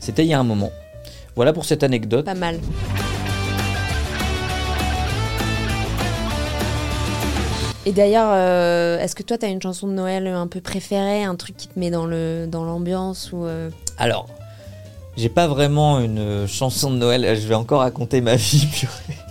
c'était 0.00 0.24
il 0.24 0.28
y 0.28 0.34
a 0.34 0.40
un 0.40 0.44
moment. 0.44 0.70
Voilà 1.36 1.52
pour 1.52 1.64
cette 1.64 1.82
anecdote. 1.82 2.24
Pas 2.24 2.34
mal. 2.34 2.58
Et 7.86 7.92
d'ailleurs, 7.92 8.28
euh, 8.32 8.98
est-ce 8.98 9.14
que 9.14 9.22
toi, 9.22 9.38
t'as 9.38 9.48
une 9.48 9.62
chanson 9.62 9.86
de 9.86 9.92
Noël 9.92 10.26
un 10.26 10.46
peu 10.46 10.60
préférée, 10.60 11.24
un 11.24 11.36
truc 11.36 11.56
qui 11.56 11.68
te 11.68 11.78
met 11.78 11.90
dans 11.90 12.04
le 12.04 12.46
dans 12.46 12.64
l'ambiance 12.64 13.30
ou 13.32 13.46
euh, 13.46 13.70
Alors, 13.96 14.28
j'ai 15.16 15.30
pas 15.30 15.46
vraiment 15.46 15.98
une 15.98 16.46
chanson 16.46 16.90
de 16.90 16.96
Noël, 16.96 17.38
je 17.40 17.48
vais 17.48 17.54
encore 17.54 17.80
raconter 17.80 18.20
ma 18.20 18.36
vie, 18.36 18.66
purée. 18.66 19.27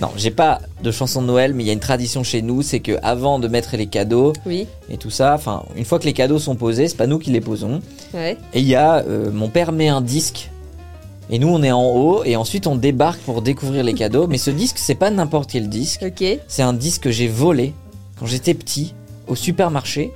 Non, 0.00 0.08
j'ai 0.16 0.30
pas 0.32 0.60
de 0.82 0.90
chanson 0.90 1.22
de 1.22 1.26
Noël, 1.28 1.54
mais 1.54 1.62
il 1.62 1.66
y 1.66 1.70
a 1.70 1.72
une 1.72 1.78
tradition 1.80 2.24
chez 2.24 2.42
nous, 2.42 2.62
c'est 2.62 2.80
que 2.80 2.98
avant 3.02 3.38
de 3.38 3.46
mettre 3.46 3.76
les 3.76 3.86
cadeaux 3.86 4.32
Oui. 4.44 4.66
et 4.90 4.96
tout 4.96 5.10
ça, 5.10 5.34
enfin, 5.34 5.62
une 5.76 5.84
fois 5.84 5.98
que 6.00 6.04
les 6.04 6.12
cadeaux 6.12 6.40
sont 6.40 6.56
posés, 6.56 6.88
c'est 6.88 6.96
pas 6.96 7.06
nous 7.06 7.18
qui 7.20 7.30
les 7.30 7.40
posons. 7.40 7.80
Ouais. 8.12 8.36
Et 8.54 8.60
il 8.60 8.66
y 8.66 8.74
a, 8.74 8.96
euh, 9.04 9.30
mon 9.32 9.48
père 9.48 9.70
met 9.70 9.88
un 9.88 10.00
disque. 10.00 10.50
Et 11.30 11.38
nous, 11.38 11.48
on 11.48 11.62
est 11.62 11.70
en 11.72 11.86
haut. 11.86 12.22
Et 12.24 12.36
ensuite, 12.36 12.66
on 12.66 12.76
débarque 12.76 13.20
pour 13.20 13.40
découvrir 13.40 13.82
les 13.84 13.94
cadeaux. 13.94 14.26
Mais 14.26 14.36
ce 14.36 14.50
disque, 14.50 14.76
c'est 14.78 14.94
pas 14.96 15.10
n'importe 15.10 15.50
quel 15.50 15.68
disque. 15.68 16.02
C'est 16.48 16.62
un 16.62 16.72
disque 16.74 17.02
que 17.04 17.10
j'ai 17.10 17.28
volé 17.28 17.72
quand 18.18 18.26
j'étais 18.26 18.52
petit 18.54 18.94
au 19.28 19.34
supermarché. 19.36 20.12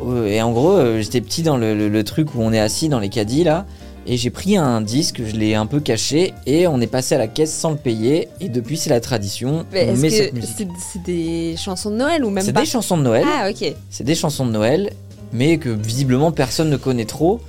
Euh, 0.00 0.26
Et 0.28 0.40
en 0.42 0.52
gros, 0.52 0.72
euh, 0.72 1.00
j'étais 1.00 1.20
petit 1.20 1.42
dans 1.42 1.56
le, 1.56 1.74
le- 1.74 1.88
le 1.88 2.04
truc 2.04 2.34
où 2.34 2.42
on 2.42 2.52
est 2.52 2.60
assis 2.60 2.88
dans 2.88 3.00
les 3.00 3.08
caddies 3.08 3.42
là. 3.44 3.66
Et 4.10 4.16
j'ai 4.16 4.30
pris 4.30 4.56
un 4.56 4.80
disque, 4.80 5.20
je 5.22 5.36
l'ai 5.36 5.54
un 5.54 5.66
peu 5.66 5.80
caché. 5.80 6.32
Et 6.46 6.66
on 6.66 6.80
est 6.80 6.86
passé 6.86 7.14
à 7.14 7.18
la 7.18 7.28
caisse 7.28 7.52
sans 7.52 7.70
le 7.70 7.76
payer. 7.76 8.28
Et 8.40 8.48
depuis, 8.48 8.78
c'est 8.78 8.88
la 8.88 9.00
tradition. 9.00 9.66
Mais 9.70 9.86
on 9.86 9.92
est-ce 9.92 10.00
met 10.00 10.10
cette 10.10 10.30
que 10.30 10.36
musique. 10.36 10.66
c'est 10.92 11.02
des 11.02 11.54
chansons 11.58 11.90
de 11.90 11.96
Noël 11.96 12.24
ou 12.24 12.30
même 12.30 12.42
C'est 12.42 12.52
des 12.52 12.64
chansons 12.64 12.96
de 12.96 13.02
Noël. 13.02 13.24
Ah 13.28 13.50
ok. 13.50 13.74
C'est 13.90 14.04
des 14.04 14.14
chansons 14.14 14.46
de 14.46 14.52
Noël, 14.52 14.90
mais 15.32 15.58
que 15.58 15.68
visiblement 15.68 16.32
personne 16.32 16.70
ne 16.70 16.78
connaît 16.78 17.04
trop. 17.04 17.40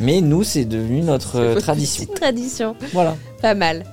Mais 0.00 0.20
nous, 0.20 0.42
c'est 0.42 0.64
devenu 0.64 1.02
notre 1.02 1.36
euh, 1.38 1.54
tradition. 1.60 2.04
Petite 2.04 2.20
tradition. 2.20 2.74
Voilà. 2.92 3.16
Pas 3.40 3.54
mal. 3.54 3.84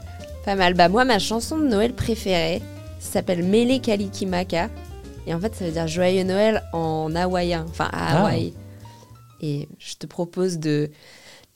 Pas 0.46 0.56
mal. 0.56 0.74
Bah 0.74 0.90
moi, 0.90 1.06
ma 1.06 1.20
chanson 1.20 1.60
de 1.60 1.68
Noël 1.68 1.94
préférée 1.94 2.64
s'appelle 3.00 3.44
Mele 3.44 3.80
Kalikimaka. 3.82 4.70
Et 5.28 5.34
en 5.36 5.40
fait, 5.40 5.54
ça 5.56 5.64
veut 5.66 5.72
dire 5.72 5.88
Joyeux 5.88 6.24
Noël 6.24 6.64
en 6.74 7.14
hawaïen. 7.16 7.66
Enfin, 7.70 7.90
à 7.94 8.16
Ah. 8.16 8.20
Hawaï. 8.22 8.54
Et 9.42 9.68
je 9.78 9.94
te 9.94 10.08
propose 10.08 10.58
de 10.58 10.90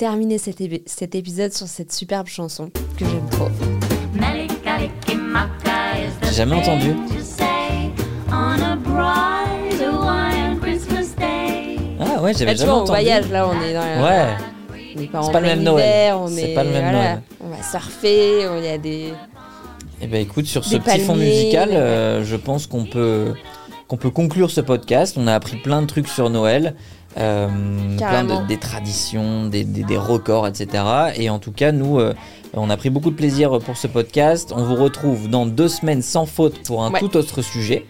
terminer 0.04 0.38
cet, 0.38 0.60
épi- 0.60 0.84
cet 0.86 1.16
épisode 1.16 1.54
sur 1.54 1.66
cette 1.66 1.94
superbe 1.94 2.28
chanson 2.28 2.70
que 2.98 3.06
j'aime 3.06 3.30
trop. 3.32 3.48
J'ai 6.24 6.34
jamais 6.34 6.56
entendu. 6.58 6.94
Ah 12.02 12.22
ouais, 12.22 12.34
j'avais 12.34 12.56
jamais 12.56 12.66
vois, 12.66 12.74
on 12.74 12.84
entendu. 12.84 12.90
voyage, 12.90 13.30
là, 13.30 13.48
on 13.48 13.62
est 13.62 13.74
dans 13.74 13.80
la... 13.80 14.04
Ouais, 14.04 14.34
On 14.98 15.06
pas 15.08 15.22
C'est 15.22 15.30
en 15.30 15.32
pas 15.32 15.40
le 15.40 15.48
même 15.48 15.64
Noël. 15.64 16.14
on 16.16 16.28
C'est 16.28 16.52
est... 16.52 16.54
pas 16.54 16.64
le 16.66 16.70
même 16.72 16.82
voilà, 16.84 16.98
Noël. 16.98 17.22
On 17.40 17.48
va 17.48 17.64
surfer, 17.64 18.46
on- 18.50 18.58
il 18.58 18.66
y 18.66 18.68
a 18.68 18.78
des... 18.78 19.14
et 20.02 20.08
ben 20.08 20.22
écoute, 20.22 20.48
sur 20.48 20.66
ce 20.66 20.72
Des 20.72 20.80
petit 20.82 21.00
fond 21.00 21.16
musical, 21.16 21.70
euh, 21.72 22.26
je 22.26 22.36
pense 22.36 22.68
qu'on 22.68 22.84
peut 22.86 23.34
qu'on 23.88 23.98
peut 23.98 24.10
conclure 24.10 24.52
ce 24.52 24.60
podcast. 24.62 25.16
On 25.18 25.28
a 25.28 25.34
appris 25.34 25.58
plein 25.58 25.82
de 25.82 25.88
trucs 25.88 26.08
sur 26.10 26.30
Noël, 26.30 26.76
euh, 27.18 27.48
plein 27.98 28.24
de 28.24 28.48
des 28.48 28.58
traditions, 28.58 29.46
des, 29.48 29.64
des, 29.64 29.84
des 29.84 29.98
records, 29.98 30.48
etc. 30.48 30.84
Et 31.16 31.30
en 31.30 31.40
tout 31.40 31.52
cas, 31.52 31.72
nous, 31.72 32.00
euh, 32.00 32.14
on 32.54 32.70
a 32.70 32.78
pris 32.78 32.90
beaucoup 32.90 33.12
de 33.12 33.16
plaisir 33.16 33.60
pour 33.60 33.78
ce 33.78 33.88
podcast. 33.88 34.52
On 34.56 34.64
vous 34.64 34.76
retrouve 34.76 35.30
dans 35.30 35.46
deux 35.46 35.68
semaines 35.70 36.02
sans 36.02 36.26
faute 36.26 36.64
pour 36.66 36.84
un 36.84 36.92
Ouais. 36.92 37.00
tout 37.00 37.16
autre 37.18 37.42
sujet. 37.42 37.86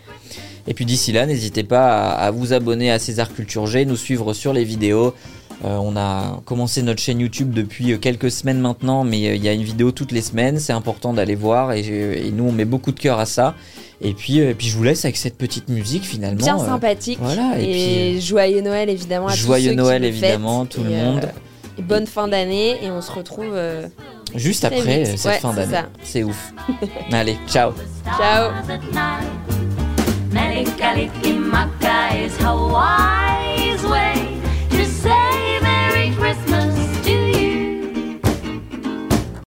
Et 0.66 0.74
puis 0.74 0.86
d'ici 0.86 1.12
là, 1.12 1.26
n'hésitez 1.26 1.64
pas 1.64 2.10
à, 2.10 2.10
à 2.28 2.32
vous 2.32 2.54
abonner 2.54 2.90
à 2.90 2.98
César 3.00 3.34
Culture 3.34 3.66
G, 3.68 3.86
nous 3.86 3.98
suivre 3.98 4.34
sur 4.34 4.54
les 4.54 4.64
vidéos. 4.64 5.14
Euh, 5.66 5.78
on 5.78 5.96
a 5.96 6.42
commencé 6.46 6.82
notre 6.82 7.02
chaîne 7.02 7.20
YouTube 7.20 7.54
depuis 7.54 7.94
euh, 7.94 7.98
quelques 7.98 8.32
semaines 8.32 8.60
maintenant, 8.60 9.04
mais 9.04 9.28
euh, 9.30 9.36
il 9.36 9.44
y 9.44 9.48
a 9.48 9.54
une 9.54 9.64
vidéo 9.64 9.92
toutes 9.92 10.12
les 10.12 10.22
semaines. 10.22 10.60
C'est 10.60 10.74
important 10.74 11.14
d'aller 11.14 11.36
voir 11.36 11.72
et, 11.72 11.82
et 12.28 12.32
nous 12.32 12.46
on 12.46 12.52
met 12.52 12.66
beaucoup 12.66 12.92
de 12.92 13.00
cœur 13.00 13.20
à 13.20 13.26
ça. 13.26 13.56
Et 14.02 14.14
puis, 14.14 14.40
et 14.40 14.54
puis 14.54 14.68
je 14.68 14.76
vous 14.76 14.84
laisse 14.84 15.06
avec 15.06 15.16
cette 15.16 15.38
petite 15.38 15.70
musique 15.70 16.04
finalement. 16.04 16.38
Bien 16.44 16.60
euh, 16.60 16.66
sympathique. 16.66 17.20
voilà, 17.22 17.54
et 17.58 17.64
et 17.64 18.12
puis, 18.14 18.22
joyeux 18.22 18.60
Noël, 18.62 18.90
évidemment, 18.90 19.28
à 19.28 19.32
tous 19.34 19.38
joyeux 19.40 19.66
ceux 19.70 19.72
qui 19.72 19.78
Noël 19.78 20.02
le 20.02 20.08
évidemment, 20.10 20.62
fêtent. 20.66 20.70
tout 20.76 20.84
le 20.84 20.92
Et, 20.92 20.96
euh, 21.00 21.06
monde. 21.06 21.30
et 21.78 21.82
bonne 21.82 22.08
fin 22.08 22.28
d'année, 22.28 22.84
et 22.84 22.92
on 22.92 23.02
se 23.02 23.12
retrouve... 23.12 23.52
euh, 23.54 23.88
Juste 24.36 24.66
après 24.66 25.06
vite. 25.06 25.18
cette 25.18 25.32
Ouais, 25.32 25.40
fin 25.40 25.54
d'année. 25.54 25.78
C'est 26.02 26.24
ouf. 26.24 26.54
Allez, 27.14 27.38
ciao. 27.48 27.72
Ciao 28.18 28.52
Hawaii. 32.42 34.23